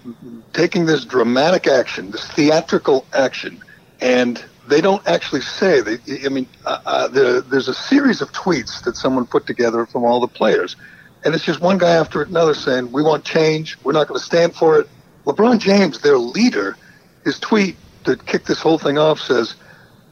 taking 0.53 0.87
this 0.87 1.05
dramatic 1.05 1.67
action, 1.67 2.11
this 2.11 2.27
theatrical 2.29 3.07
action, 3.13 3.63
and 4.01 4.43
they 4.69 4.81
don't 4.81 5.07
actually 5.07 5.43
say. 5.43 5.81
They, 5.81 5.99
I 6.25 6.29
mean, 6.29 6.47
uh, 6.65 6.79
uh, 6.85 7.09
the, 7.09 7.45
there's 7.49 7.69
a 7.69 7.75
series 7.75 8.21
of 8.21 8.33
tweets 8.33 8.83
that 8.85 8.97
someone 8.97 9.27
put 9.27 9.47
together 9.47 9.87
from 9.87 10.05
all 10.05 10.21
the 10.21 10.29
players 10.29 10.77
and 11.25 11.35
it's 11.35 11.45
just 11.45 11.61
one 11.61 11.79
guy 11.79 11.91
after 11.91 12.23
another 12.23 12.55
saying, 12.55 12.93
we 12.93 13.03
want 13.03 13.25
change. 13.25 13.77
We're 13.85 13.93
not 13.93 14.09
going 14.09 14.19
to 14.19 14.25
stand 14.25 14.55
for 14.55 14.79
it. 14.81 14.89
LeBron 15.27 15.59
James, 15.59 16.01
their 16.01 16.19
leader, 16.19 16.77
his 17.25 17.39
tweet 17.39 17.77
that 18.05 18.25
kicked 18.25 18.47
this 18.47 18.61
whole 18.61 18.79
thing 18.79 18.97
off 18.97 19.21
says, 19.21 19.55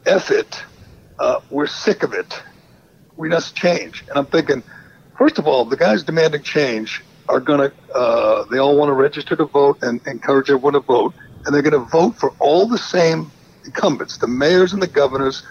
F 0.05 0.29
it. 0.29 0.63
Uh, 1.17 1.39
we're 1.49 1.67
sick 1.67 2.03
of 2.03 2.13
it. 2.13 2.41
We 3.17 3.29
must 3.29 3.55
change. 3.55 4.03
And 4.07 4.17
I'm 4.17 4.27
thinking, 4.27 4.63
first 5.17 5.39
of 5.39 5.47
all, 5.47 5.65
the 5.65 5.75
guys 5.75 6.03
demanding 6.03 6.43
change 6.43 7.01
are 7.29 7.39
going 7.39 7.69
to, 7.69 7.95
uh, 7.95 8.43
they 8.45 8.57
all 8.57 8.77
want 8.77 8.89
to 8.89 8.93
register 8.93 9.35
to 9.35 9.45
vote 9.45 9.77
and 9.81 10.01
encourage 10.07 10.49
everyone 10.49 10.73
to 10.73 10.79
vote. 10.79 11.13
And 11.45 11.53
they're 11.53 11.61
going 11.61 11.73
to 11.73 11.89
vote 11.89 12.15
for 12.15 12.31
all 12.39 12.67
the 12.67 12.77
same 12.77 13.31
incumbents, 13.65 14.17
the 14.17 14.27
mayors 14.27 14.73
and 14.73 14.81
the 14.81 14.87
governors 14.87 15.43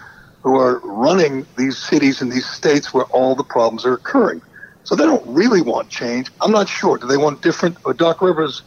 who 0.43 0.55
are 0.55 0.79
running 0.79 1.45
these 1.57 1.77
cities 1.77 2.21
and 2.21 2.31
these 2.31 2.45
states 2.45 2.93
where 2.93 3.05
all 3.05 3.35
the 3.35 3.43
problems 3.43 3.85
are 3.85 3.93
occurring. 3.93 4.41
So 4.83 4.95
they 4.95 5.05
don't 5.05 5.25
really 5.27 5.61
want 5.61 5.89
change. 5.89 6.31
I'm 6.41 6.51
not 6.51 6.69
sure. 6.69 6.97
Do 6.97 7.07
they 7.07 7.17
want 7.17 7.41
different? 7.41 7.77
Or 7.85 7.93
Doc 7.93 8.21
Rivers, 8.21 8.61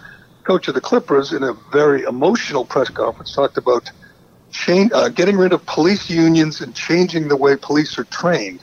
coach 0.45 0.69
of 0.69 0.75
the 0.75 0.81
Clippers, 0.81 1.33
in 1.33 1.43
a 1.43 1.55
very 1.73 2.03
emotional 2.03 2.65
press 2.65 2.89
conference, 2.89 3.35
talked 3.35 3.57
about 3.57 3.91
change, 4.51 4.93
uh, 4.93 5.09
getting 5.09 5.37
rid 5.37 5.53
of 5.53 5.65
police 5.67 6.11
unions 6.11 6.61
and 6.61 6.75
changing 6.75 7.29
the 7.29 7.37
way 7.37 7.57
police 7.57 7.99
are 7.99 8.05
trained. 8.05 8.63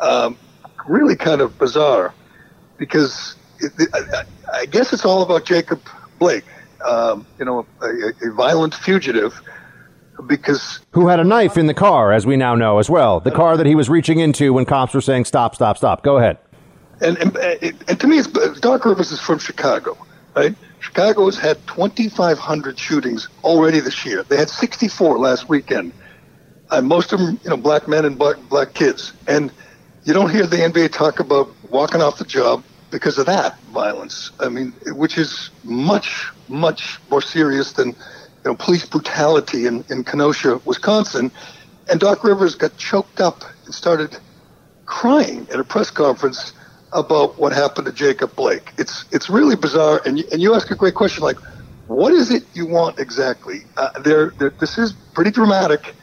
Um, 0.00 0.36
really 0.86 1.16
kind 1.16 1.40
of 1.40 1.58
bizarre 1.58 2.14
because 2.78 3.34
I, 4.52 4.66
guess 4.66 4.92
it's 4.92 5.04
all 5.04 5.22
about 5.22 5.44
Jacob 5.44 5.80
Blake, 6.18 6.44
um, 6.86 7.26
you 7.38 7.44
know, 7.44 7.66
a, 7.82 8.28
a 8.28 8.32
violent 8.32 8.74
fugitive 8.74 9.40
because 10.26 10.80
who 10.92 11.08
had 11.08 11.20
a 11.20 11.24
knife 11.24 11.56
in 11.56 11.66
the 11.66 11.74
car, 11.74 12.12
as 12.12 12.26
we 12.26 12.36
now 12.36 12.54
know 12.54 12.78
as 12.78 12.90
well, 12.90 13.20
the 13.20 13.30
car 13.30 13.56
that 13.56 13.66
he 13.66 13.74
was 13.74 13.88
reaching 13.88 14.18
into 14.18 14.52
when 14.52 14.64
cops 14.64 14.94
were 14.94 15.00
saying 15.00 15.24
stop, 15.24 15.54
stop, 15.54 15.76
stop. 15.76 16.02
Go 16.02 16.18
ahead. 16.18 16.38
And, 17.00 17.16
and, 17.18 17.36
and 17.36 18.00
to 18.00 18.06
me, 18.06 18.18
it's, 18.18 18.60
Doc 18.60 18.84
Rivers 18.84 19.12
is 19.12 19.20
from 19.20 19.38
Chicago, 19.38 19.96
right? 20.34 20.54
Chicago 20.80 21.26
has 21.26 21.36
had 21.36 21.64
2,500 21.68 22.78
shootings 22.78 23.28
already 23.44 23.80
this 23.80 24.04
year. 24.04 24.24
They 24.24 24.36
had 24.36 24.50
64 24.50 25.18
last 25.18 25.48
weekend. 25.48 25.92
Uh, 26.70 26.82
most 26.82 27.12
of 27.12 27.20
them, 27.20 27.38
you 27.44 27.50
know, 27.50 27.56
black 27.56 27.88
men 27.88 28.04
and 28.04 28.18
black, 28.18 28.36
black 28.48 28.74
kids. 28.74 29.12
And 29.26 29.52
you 30.04 30.12
don't 30.12 30.30
hear 30.30 30.46
the 30.46 30.56
NBA 30.56 30.92
talk 30.92 31.20
about 31.20 31.54
walking 31.70 32.00
off 32.00 32.18
the 32.18 32.24
job 32.24 32.64
because 32.90 33.18
of 33.18 33.26
that 33.26 33.58
violence. 33.72 34.30
I 34.40 34.48
mean, 34.48 34.74
which 34.86 35.18
is 35.18 35.50
much, 35.62 36.26
much 36.48 36.98
more 37.10 37.22
serious 37.22 37.72
than, 37.72 37.88
you 37.88 37.94
know, 38.46 38.54
police 38.54 38.86
brutality 38.86 39.66
in, 39.66 39.84
in 39.90 40.04
Kenosha, 40.04 40.60
Wisconsin. 40.64 41.30
And 41.90 42.00
Doc 42.00 42.24
Rivers 42.24 42.54
got 42.54 42.76
choked 42.76 43.20
up 43.20 43.44
and 43.66 43.74
started 43.74 44.16
crying 44.86 45.46
at 45.52 45.60
a 45.60 45.64
press 45.64 45.90
conference 45.90 46.52
about 46.92 47.38
what 47.38 47.52
happened 47.52 47.86
to 47.86 47.92
Jacob 47.92 48.34
Blake. 48.34 48.72
It's 48.78 49.04
it's 49.12 49.28
really 49.28 49.56
bizarre, 49.56 50.00
and 50.06 50.18
you, 50.18 50.24
and 50.32 50.40
you 50.40 50.54
ask 50.54 50.70
a 50.70 50.74
great 50.74 50.94
question 50.94 51.22
like, 51.22 51.36
what 51.86 52.12
is 52.12 52.30
it 52.30 52.44
you 52.54 52.66
want 52.66 52.98
exactly? 52.98 53.60
Uh, 53.76 53.90
there, 54.00 54.32
this 54.60 54.78
is 54.78 54.94
pretty 55.14 55.30
dramatic. 55.30 55.94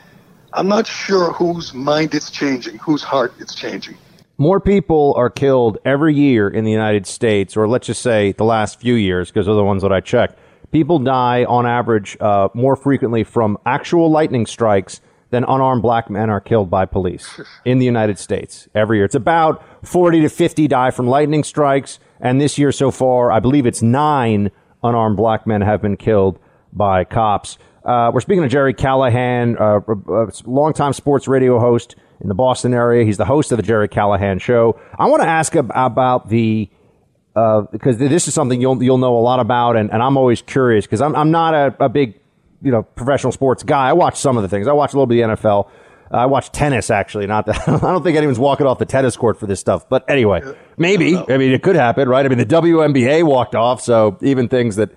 I'm 0.54 0.68
not 0.68 0.88
sure 0.88 1.34
whose 1.34 1.74
mind 1.74 2.14
it's 2.14 2.32
changing, 2.32 2.78
whose 2.78 3.04
heart 3.04 3.36
it's 3.40 3.56
changing. 3.56 3.98
More 4.38 4.60
people 4.60 5.14
are 5.16 5.30
killed 5.30 5.78
every 5.86 6.14
year 6.14 6.50
in 6.50 6.66
the 6.66 6.72
United 6.72 7.08
States, 7.08 7.56
or 7.56 7.70
let's 7.70 7.88
just 7.88 8.02
say 8.02 8.34
the 8.34 8.44
last 8.44 8.80
few 8.82 8.96
years, 8.96 9.30
because 9.30 9.46
they're 9.46 9.56
the 9.56 9.64
ones 9.64 9.82
that 9.82 9.94
I 9.94 10.02
checked. 10.02 10.38
People 10.72 11.00
die 11.00 11.46
on 11.46 11.66
average 11.66 12.18
uh, 12.20 12.50
more 12.54 12.76
frequently 12.76 13.24
from 13.24 13.58
actual 13.66 14.12
lightning 14.12 14.46
strikes 14.46 15.00
than 15.30 15.46
unarmed 15.46 15.82
black 15.82 16.10
men 16.10 16.30
are 16.30 16.42
killed 16.42 16.70
by 16.70 16.86
police 16.86 17.40
in 17.66 17.80
the 17.80 17.86
United 17.86 18.20
States 18.20 18.68
every 18.76 18.98
year. 18.98 19.06
It's 19.06 19.16
about 19.16 19.64
40 19.88 20.22
to 20.22 20.30
50 20.30 20.68
die 20.68 20.92
from 20.92 21.08
lightning 21.08 21.44
strikes. 21.44 22.00
And 22.20 22.42
this 22.42 22.58
year 22.58 22.74
so 22.74 22.92
far, 22.92 23.32
I 23.32 23.40
believe 23.40 23.66
it's 23.66 23.82
nine 23.82 24.52
unarmed 24.84 25.16
black 25.16 25.48
men 25.48 25.62
have 25.62 25.82
been 25.82 25.96
killed 25.96 26.40
by 26.74 27.06
cops. 27.06 27.58
Uh, 27.86 28.12
we're 28.14 28.20
speaking 28.20 28.44
to 28.44 28.50
Gerry 28.50 28.74
Callahan, 28.74 29.58
uh, 29.58 29.80
a 29.80 30.28
longtime 30.46 30.92
sports 30.92 31.28
radio 31.28 31.60
host 31.60 31.96
in 32.22 32.28
the 32.28 32.36
Boston 32.36 32.74
area. 32.74 33.06
He's 33.06 33.18
the 33.18 33.26
host 33.26 33.52
of 33.52 33.58
the 33.58 33.64
Gerry 33.64 33.88
Callahan 33.88 34.40
Show. 34.40 34.80
I 34.98 35.08
want 35.08 35.22
to 35.22 35.28
ask 35.28 35.56
about 35.56 36.30
the 36.30 36.70
uh, 37.36 37.62
because 37.72 37.98
this 37.98 38.28
is 38.28 38.34
something 38.34 38.62
you'll 38.62 38.82
you'll 38.82 38.98
know 38.98 39.18
a 39.18 39.20
lot 39.20 39.40
about, 39.40 39.76
and, 39.76 39.92
and 39.92 40.02
I'm 40.02 40.18
always 40.18 40.42
curious 40.42 40.86
because 40.86 41.02
I'm 41.02 41.16
I'm 41.16 41.32
not 41.32 41.54
a, 41.54 41.86
a 41.86 41.90
big 41.90 42.20
you 42.62 42.72
know 42.72 42.84
professional 42.84 43.32
sports 43.32 43.64
guy. 43.64 43.90
I 43.90 43.94
watch 43.94 44.18
some 44.18 44.38
of 44.38 44.44
the 44.44 44.50
things. 44.50 44.68
I 44.68 44.74
watch 44.74 44.94
a 44.94 44.96
little 44.96 45.08
bit 45.08 45.22
of 45.22 45.40
the 45.40 45.48
NFL. 45.48 45.70
Uh, 46.12 46.18
I 46.18 46.26
watch 46.28 46.52
tennis 46.52 46.90
actually. 46.90 47.28
Not 47.28 47.48
that 47.48 47.68
I 47.68 47.78
don't 47.78 48.04
think 48.04 48.18
anyone's 48.18 48.40
walking 48.40 48.68
off 48.68 48.80
the 48.80 48.86
tennis 48.86 49.18
court 49.18 49.40
for 49.40 49.48
this 49.48 49.60
stuff. 49.60 49.90
But 49.90 50.10
anyway, 50.10 50.42
maybe. 50.78 51.18
I 51.18 51.38
mean, 51.38 51.52
it 51.52 51.62
could 51.62 51.76
happen, 51.76 52.08
right? 52.08 52.26
I 52.26 52.30
mean, 52.30 52.38
the 52.38 52.46
WNBA 52.46 53.24
walked 53.24 53.56
off, 53.56 53.82
so 53.82 54.18
even 54.22 54.48
things 54.48 54.78
that 54.78 54.92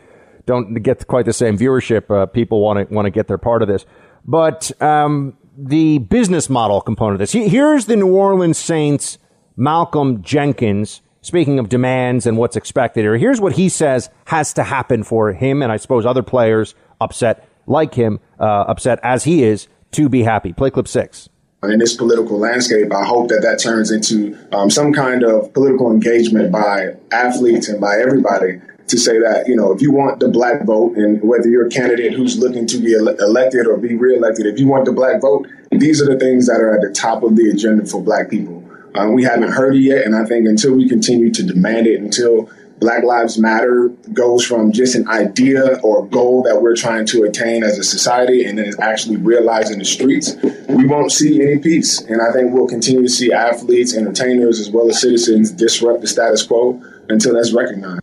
don't 0.46 0.74
get 0.74 1.06
quite 1.06 1.26
the 1.26 1.32
same 1.32 1.58
viewership, 1.58 2.10
uh, 2.10 2.26
people 2.26 2.60
want 2.60 2.88
to 2.88 2.94
want 2.94 3.06
to 3.06 3.10
get 3.10 3.26
their 3.26 3.38
part 3.38 3.62
of 3.62 3.68
this. 3.68 3.84
But 4.24 4.70
um, 4.80 5.36
the 5.58 5.98
business 5.98 6.48
model 6.48 6.80
component 6.80 7.14
of 7.14 7.18
this. 7.18 7.32
Here's 7.32 7.86
the 7.86 7.96
New 7.96 8.14
Orleans 8.14 8.58
Saints, 8.58 9.18
Malcolm 9.56 10.22
Jenkins. 10.22 11.02
Speaking 11.20 11.58
of 11.58 11.68
demands 11.68 12.26
and 12.26 12.38
what's 12.38 12.54
expected 12.54 13.02
here, 13.02 13.18
here's 13.18 13.40
what 13.40 13.54
he 13.54 13.68
says 13.68 14.08
has 14.26 14.52
to 14.54 14.62
happen 14.62 15.02
for 15.02 15.32
him 15.32 15.62
and 15.62 15.72
I 15.72 15.76
suppose 15.76 16.06
other 16.06 16.22
players 16.22 16.76
upset 17.00 17.46
like 17.66 17.92
him, 17.92 18.20
uh, 18.38 18.44
upset 18.44 19.00
as 19.02 19.24
he 19.24 19.42
is, 19.42 19.66
to 19.92 20.08
be 20.08 20.22
happy. 20.22 20.52
Play 20.52 20.70
clip 20.70 20.86
six. 20.86 21.28
In 21.64 21.80
this 21.80 21.96
political 21.96 22.38
landscape, 22.38 22.94
I 22.94 23.04
hope 23.04 23.28
that 23.28 23.40
that 23.42 23.58
turns 23.58 23.90
into 23.90 24.38
um, 24.52 24.70
some 24.70 24.92
kind 24.92 25.24
of 25.24 25.52
political 25.52 25.90
engagement 25.90 26.52
by 26.52 26.94
athletes 27.10 27.68
and 27.68 27.80
by 27.80 27.96
everybody 27.98 28.60
to 28.88 28.98
say 28.98 29.18
that, 29.18 29.46
you 29.46 29.56
know, 29.56 29.72
if 29.72 29.82
you 29.82 29.92
want 29.92 30.20
the 30.20 30.28
black 30.28 30.64
vote 30.64 30.96
and 30.96 31.22
whether 31.22 31.48
you're 31.48 31.66
a 31.66 31.70
candidate 31.70 32.14
who's 32.14 32.38
looking 32.38 32.66
to 32.66 32.78
be 32.78 32.94
ele- 32.94 33.16
elected 33.20 33.66
or 33.66 33.76
be 33.76 33.94
reelected, 33.94 34.46
if 34.46 34.58
you 34.58 34.66
want 34.66 34.84
the 34.84 34.92
black 34.92 35.20
vote, 35.20 35.46
these 35.70 36.02
are 36.02 36.06
the 36.06 36.18
things 36.18 36.46
that 36.46 36.60
are 36.60 36.74
at 36.74 36.80
the 36.80 36.92
top 36.92 37.22
of 37.22 37.36
the 37.36 37.50
agenda 37.50 37.84
for 37.84 38.02
black 38.02 38.30
people. 38.30 38.64
Um, 38.94 39.12
we 39.12 39.22
haven't 39.22 39.52
heard 39.52 39.76
it 39.76 39.80
yet, 39.80 40.04
and 40.04 40.16
I 40.16 40.24
think 40.24 40.46
until 40.46 40.74
we 40.74 40.88
continue 40.88 41.30
to 41.32 41.42
demand 41.42 41.86
it, 41.86 42.00
until 42.00 42.48
Black 42.80 43.02
Lives 43.02 43.38
Matter 43.38 43.88
goes 44.12 44.44
from 44.44 44.72
just 44.72 44.94
an 44.94 45.08
idea 45.08 45.78
or 45.82 46.06
goal 46.06 46.42
that 46.44 46.62
we're 46.62 46.76
trying 46.76 47.06
to 47.06 47.24
attain 47.24 47.64
as 47.64 47.76
a 47.78 47.84
society 47.84 48.44
and 48.44 48.58
then 48.58 48.66
is 48.66 48.78
actually 48.78 49.16
realized 49.16 49.72
in 49.72 49.78
the 49.78 49.84
streets, 49.84 50.36
we 50.68 50.86
won't 50.86 51.10
see 51.10 51.42
any 51.42 51.58
peace. 51.58 52.00
And 52.02 52.22
I 52.22 52.32
think 52.32 52.52
we'll 52.52 52.68
continue 52.68 53.02
to 53.02 53.08
see 53.08 53.32
athletes, 53.32 53.96
entertainers, 53.96 54.60
as 54.60 54.70
well 54.70 54.88
as 54.88 55.00
citizens 55.00 55.50
disrupt 55.50 56.02
the 56.02 56.06
status 56.06 56.44
quo 56.44 56.80
until 57.08 57.34
that's 57.34 57.52
recognized. 57.52 58.02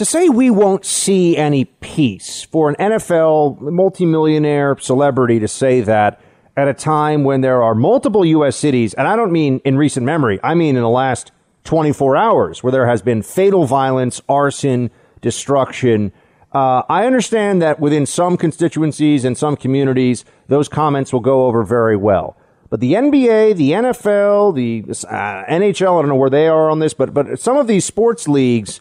To 0.00 0.06
say 0.06 0.30
we 0.30 0.48
won't 0.48 0.86
see 0.86 1.36
any 1.36 1.66
peace 1.66 2.44
for 2.44 2.70
an 2.70 2.76
NFL 2.76 3.60
multimillionaire 3.60 4.78
celebrity 4.78 5.38
to 5.40 5.46
say 5.46 5.82
that 5.82 6.18
at 6.56 6.68
a 6.68 6.72
time 6.72 7.22
when 7.22 7.42
there 7.42 7.62
are 7.62 7.74
multiple 7.74 8.24
U.S. 8.24 8.56
cities, 8.56 8.94
and 8.94 9.06
I 9.06 9.14
don't 9.14 9.30
mean 9.30 9.60
in 9.62 9.76
recent 9.76 10.06
memory, 10.06 10.40
I 10.42 10.54
mean 10.54 10.74
in 10.74 10.80
the 10.80 10.88
last 10.88 11.32
24 11.64 12.16
hours 12.16 12.62
where 12.62 12.70
there 12.70 12.86
has 12.86 13.02
been 13.02 13.20
fatal 13.20 13.66
violence, 13.66 14.22
arson, 14.26 14.90
destruction. 15.20 16.12
Uh, 16.54 16.82
I 16.88 17.04
understand 17.04 17.60
that 17.60 17.78
within 17.78 18.06
some 18.06 18.38
constituencies 18.38 19.26
and 19.26 19.36
some 19.36 19.54
communities, 19.54 20.24
those 20.48 20.66
comments 20.66 21.12
will 21.12 21.20
go 21.20 21.44
over 21.44 21.62
very 21.62 21.98
well. 21.98 22.38
But 22.70 22.80
the 22.80 22.94
NBA, 22.94 23.54
the 23.54 23.72
NFL, 23.72 24.54
the 24.54 24.82
uh, 25.06 25.44
NHL, 25.44 25.98
I 25.98 26.00
don't 26.00 26.08
know 26.08 26.14
where 26.14 26.30
they 26.30 26.48
are 26.48 26.70
on 26.70 26.78
this, 26.78 26.94
but 26.94 27.12
but 27.12 27.38
some 27.38 27.58
of 27.58 27.66
these 27.66 27.84
sports 27.84 28.26
leagues 28.26 28.80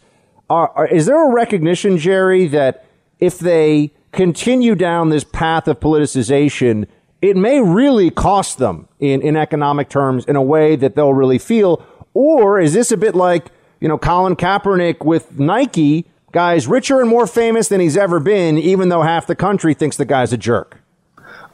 are, 0.49 0.69
are 0.75 0.87
is 0.87 1.05
there 1.05 1.29
a 1.29 1.33
recognition, 1.33 1.97
Gerry, 1.97 2.47
that 2.47 2.85
if 3.19 3.39
they 3.39 3.91
continue 4.11 4.75
down 4.75 5.09
this 5.09 5.23
path 5.23 5.67
of 5.67 5.79
politicization, 5.79 6.87
it 7.21 7.35
may 7.35 7.61
really 7.61 8.09
cost 8.09 8.57
them 8.57 8.87
in, 8.99 9.21
in 9.21 9.35
economic 9.35 9.89
terms 9.89 10.25
in 10.25 10.35
a 10.35 10.41
way 10.41 10.75
that 10.75 10.95
they'll 10.95 11.13
really 11.13 11.37
feel? 11.37 11.85
Or 12.13 12.59
is 12.59 12.73
this 12.73 12.91
a 12.91 12.97
bit 12.97 13.15
like, 13.15 13.51
you 13.79 13.87
know, 13.87 13.97
Colin 13.97 14.35
Kaepernick 14.35 15.05
with 15.05 15.39
Nike, 15.39 16.05
guys 16.31 16.67
richer 16.67 17.01
and 17.01 17.09
more 17.09 17.27
famous 17.27 17.67
than 17.67 17.79
he's 17.79 17.97
ever 17.97 18.19
been, 18.19 18.57
even 18.57 18.89
though 18.89 19.01
half 19.01 19.27
the 19.27 19.35
country 19.35 19.73
thinks 19.73 19.97
the 19.97 20.05
guy's 20.05 20.33
a 20.33 20.37
jerk? 20.37 20.77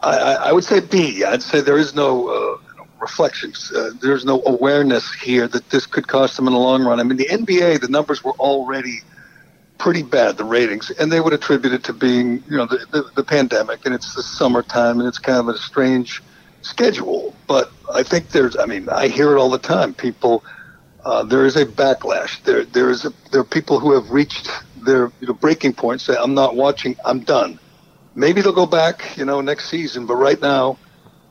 I, 0.01 0.17
I 0.17 0.51
would 0.51 0.63
say 0.63 0.79
B. 0.79 1.23
I'd 1.23 1.41
say 1.41 1.61
there 1.61 1.77
is 1.77 1.95
no 1.95 2.27
uh, 2.27 2.64
reflections. 2.99 3.71
Uh, 3.71 3.91
there's 4.01 4.25
no 4.25 4.41
awareness 4.45 5.13
here 5.13 5.47
that 5.47 5.69
this 5.69 5.85
could 5.85 6.07
cost 6.07 6.35
them 6.37 6.47
in 6.47 6.53
the 6.53 6.59
long 6.59 6.83
run. 6.83 6.99
I 6.99 7.03
mean, 7.03 7.17
the 7.17 7.27
NBA, 7.27 7.81
the 7.81 7.89
numbers 7.89 8.23
were 8.23 8.33
already– 8.33 9.01
pretty 9.77 10.03
bad, 10.03 10.37
the 10.37 10.43
ratings, 10.43 10.91
and 10.91 11.11
they 11.11 11.19
would 11.19 11.33
attribute 11.33 11.73
it 11.73 11.83
to 11.85 11.93
being, 11.93 12.43
you 12.49 12.57
know, 12.57 12.65
the, 12.65 12.85
the, 12.91 13.11
the 13.15 13.23
pandemic 13.23 13.85
and 13.85 13.93
it's 13.93 14.15
the 14.15 14.23
summertime 14.23 14.99
and 14.99 15.07
it's 15.07 15.17
kind 15.17 15.39
of 15.39 15.47
a 15.49 15.57
strange 15.57 16.23
schedule. 16.61 17.35
But 17.47 17.71
I 17.93 18.03
think 18.03 18.29
there's, 18.29 18.55
I 18.57 18.65
mean, 18.65 18.89
I 18.89 19.07
hear 19.07 19.35
it 19.35 19.39
all 19.39 19.49
the 19.49 19.59
time. 19.59 19.93
People, 19.93 20.43
uh, 21.03 21.23
there 21.23 21.45
is 21.45 21.55
a 21.55 21.65
backlash. 21.65 22.41
There, 22.43 22.65
there 22.65 22.89
is 22.89 23.05
a, 23.05 23.13
there 23.31 23.41
are 23.41 23.45
people 23.45 23.79
who 23.79 23.93
have 23.93 24.11
reached 24.11 24.49
their 24.77 25.11
you 25.19 25.27
know, 25.27 25.33
breaking 25.33 25.73
point. 25.73 26.01
Say, 26.01 26.15
I'm 26.17 26.33
not 26.33 26.55
watching. 26.55 26.95
I'm 27.03 27.19
done. 27.19 27.59
Maybe 28.15 28.41
they'll 28.41 28.53
go 28.53 28.65
back, 28.65 29.17
you 29.17 29.25
know, 29.25 29.41
next 29.41 29.69
season. 29.69 30.05
But 30.05 30.15
right 30.15 30.39
now, 30.41 30.77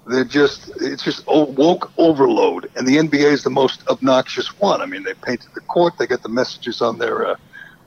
they're 0.07 0.25
just 0.25 0.71
it's 0.81 1.03
just 1.03 1.27
woke 1.27 1.91
overload, 1.97 2.71
and 2.77 2.87
the 2.87 2.97
NBA 2.97 3.33
is 3.33 3.43
the 3.43 3.51
most 3.51 3.87
obnoxious 3.89 4.49
one. 4.59 4.83
I 4.83 4.87
mean, 4.87 5.03
they 5.03 5.15
painted 5.15 5.51
the 5.55 5.63
court. 5.63 5.95
They 5.99 6.07
got 6.07 6.23
the 6.23 6.29
messages 6.29 6.83
on 6.83 6.99
their 6.99 7.27
uh, 7.27 7.37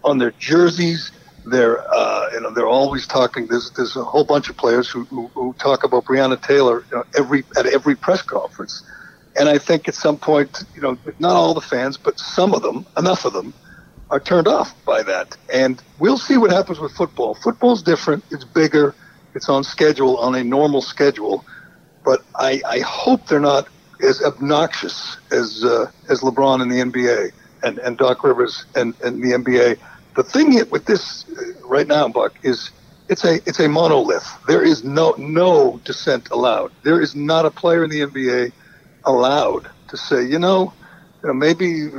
on 0.03 0.17
their 0.17 0.31
jerseys. 0.31 1.11
They're 1.45 1.79
uh, 1.93 2.29
you 2.33 2.41
know 2.41 2.51
they're 2.53 2.67
always 2.67 3.05
talking. 3.05 3.47
There's 3.47 3.71
there's 3.71 3.95
a 3.95 4.03
whole 4.03 4.25
bunch 4.25 4.49
of 4.49 4.57
players 4.57 4.89
who, 4.89 5.03
who, 5.05 5.27
who 5.35 5.53
talk 5.59 5.83
about 5.83 6.05
Breonna 6.05 6.41
Taylor 6.41 6.83
you 6.91 6.97
know, 6.97 7.03
every 7.17 7.43
at 7.55 7.67
every 7.67 7.95
press 7.95 8.23
conference, 8.23 8.83
and 9.39 9.47
I 9.47 9.59
think 9.59 9.87
at 9.87 9.93
some 9.93 10.17
point 10.17 10.63
you 10.75 10.81
know 10.81 10.97
not 11.19 11.35
all 11.35 11.53
the 11.53 11.61
fans 11.61 11.97
but 11.97 12.19
some 12.19 12.53
of 12.53 12.63
them 12.63 12.85
enough 12.97 13.25
of 13.25 13.33
them 13.33 13.53
are 14.09 14.19
turned 14.19 14.47
off 14.47 14.73
by 14.85 15.03
that, 15.03 15.37
and 15.53 15.83
we'll 15.99 16.17
see 16.17 16.37
what 16.37 16.51
happens 16.51 16.79
with 16.79 16.93
football. 16.93 17.35
Football's 17.35 17.83
different. 17.83 18.23
It's 18.31 18.43
bigger. 18.43 18.95
It's 19.35 19.49
on 19.49 19.63
schedule 19.63 20.17
on 20.17 20.33
a 20.33 20.43
normal 20.43 20.81
schedule, 20.81 21.45
but 22.07 22.21
I, 22.35 22.61
I 22.65 22.79
hope 22.79 23.27
they're 23.27 23.41
not 23.41 23.67
as 24.01 24.23
obnoxious 24.23 25.17
as 25.29 25.61
uh, 25.65 25.91
as 26.07 26.21
LeBron 26.21 26.61
in 26.61 26.69
the 26.69 26.79
NBA 26.79 27.31
and, 27.63 27.79
and 27.79 27.97
Doc 27.97 28.23
Rivers 28.23 28.65
and, 28.75 28.95
and 29.03 29.21
the 29.21 29.35
NBA. 29.37 29.77
The 30.15 30.23
thing 30.23 30.57
with 30.69 30.85
this 30.85 31.25
uh, 31.29 31.67
right 31.67 31.85
now, 31.85 32.07
Buck, 32.07 32.33
is 32.43 32.71
it's 33.09 33.25
a 33.25 33.35
it's 33.45 33.59
a 33.59 33.67
monolith. 33.67 34.25
There 34.47 34.63
is 34.63 34.85
no 34.85 35.15
no 35.17 35.81
dissent 35.83 36.29
allowed. 36.31 36.71
There 36.85 37.01
is 37.01 37.13
not 37.13 37.45
a 37.45 37.51
player 37.51 37.83
in 37.83 37.89
the 37.89 37.99
NBA 37.99 38.53
allowed 39.03 39.69
to 39.89 39.97
say, 39.97 40.23
you 40.25 40.39
know, 40.39 40.73
you 41.21 41.27
know 41.27 41.33
maybe 41.33 41.89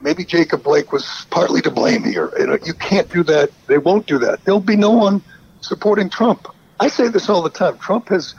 maybe 0.00 0.24
Jacob 0.24 0.62
Blake 0.62 0.92
was 0.92 1.26
partly 1.30 1.60
to 1.60 1.70
blame 1.70 2.04
here. 2.04 2.32
You 2.38 2.46
know, 2.46 2.58
you 2.64 2.72
can't 2.72 3.10
do 3.10 3.22
that. 3.24 3.50
They 3.66 3.76
won't 3.76 4.06
do 4.06 4.18
that. 4.20 4.46
There'll 4.46 4.60
be 4.60 4.76
no 4.76 4.92
one 4.92 5.20
supporting 5.60 6.08
Trump. 6.08 6.46
I 6.80 6.88
say 6.88 7.08
this 7.08 7.28
all 7.28 7.42
the 7.42 7.50
time. 7.50 7.76
Trump 7.76 8.08
has 8.08 8.34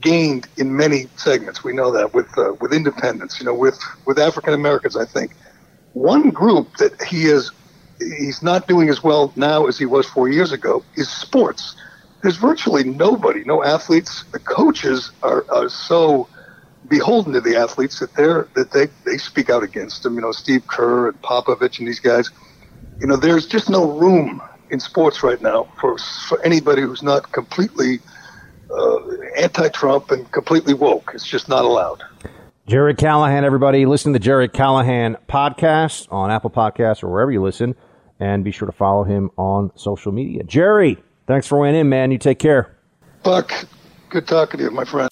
gained 0.00 0.48
in 0.56 0.76
many 0.76 1.08
segments. 1.16 1.64
We 1.64 1.72
know 1.72 1.92
that 1.92 2.14
with 2.14 2.28
uh, 2.36 2.54
with 2.60 2.72
independents, 2.72 3.40
you 3.40 3.46
know, 3.46 3.54
with 3.54 3.78
with 4.06 4.18
African 4.18 4.54
Americans. 4.54 4.96
I 4.96 5.04
think 5.04 5.32
one 5.92 6.30
group 6.30 6.76
that 6.78 6.92
he 7.02 7.26
is 7.26 7.50
he's 7.98 8.42
not 8.42 8.66
doing 8.68 8.88
as 8.88 9.02
well 9.02 9.32
now 9.36 9.66
as 9.66 9.78
he 9.78 9.86
was 9.86 10.06
four 10.06 10.28
years 10.28 10.52
ago 10.52 10.84
is 10.96 11.10
sports. 11.10 11.74
There's 12.22 12.36
virtually 12.36 12.84
nobody, 12.84 13.44
no 13.44 13.62
athletes. 13.62 14.24
The 14.32 14.38
coaches 14.38 15.12
are, 15.22 15.44
are 15.50 15.68
so 15.68 16.28
beholden 16.88 17.32
to 17.34 17.40
the 17.40 17.56
athletes 17.56 17.98
that 18.00 18.14
they're 18.16 18.48
that 18.54 18.72
they, 18.72 18.88
they 19.04 19.18
speak 19.18 19.50
out 19.50 19.62
against 19.62 20.02
them. 20.02 20.14
You 20.14 20.22
know, 20.22 20.32
Steve 20.32 20.66
Kerr 20.66 21.08
and 21.08 21.20
Popovich 21.22 21.78
and 21.78 21.86
these 21.88 22.00
guys. 22.00 22.30
You 23.00 23.08
know, 23.08 23.16
there's 23.16 23.46
just 23.46 23.68
no 23.68 23.90
room 23.90 24.40
in 24.70 24.80
sports 24.80 25.22
right 25.22 25.40
now 25.40 25.68
for 25.80 25.98
for 26.28 26.42
anybody 26.42 26.82
who's 26.82 27.02
not 27.02 27.32
completely 27.32 28.00
uh, 28.76 28.98
anti-Trump 29.36 30.10
and 30.10 30.30
completely 30.32 30.74
woke. 30.74 31.12
It's 31.14 31.26
just 31.26 31.48
not 31.48 31.64
allowed. 31.64 32.02
Gerry 32.66 32.94
Callahan, 32.94 33.44
everybody. 33.44 33.84
Listen 33.84 34.12
to 34.14 34.18
Gerry 34.18 34.48
Callahan 34.48 35.16
podcast 35.28 36.10
on 36.10 36.30
Apple 36.30 36.50
Podcasts 36.50 37.02
or 37.02 37.10
wherever 37.10 37.30
you 37.30 37.42
listen. 37.42 37.74
And 38.20 38.44
be 38.44 38.52
sure 38.52 38.66
to 38.66 38.72
follow 38.72 39.04
him 39.04 39.30
on 39.36 39.72
social 39.74 40.12
media. 40.12 40.44
Gerry, 40.44 41.02
thanks 41.26 41.46
for 41.46 41.58
weighing 41.58 41.74
in, 41.74 41.88
man. 41.88 42.10
You 42.10 42.18
take 42.18 42.38
care. 42.38 42.76
Buck, 43.22 43.52
good 44.08 44.26
talking 44.26 44.58
to 44.58 44.64
you, 44.64 44.70
my 44.70 44.84
friend. 44.84 45.10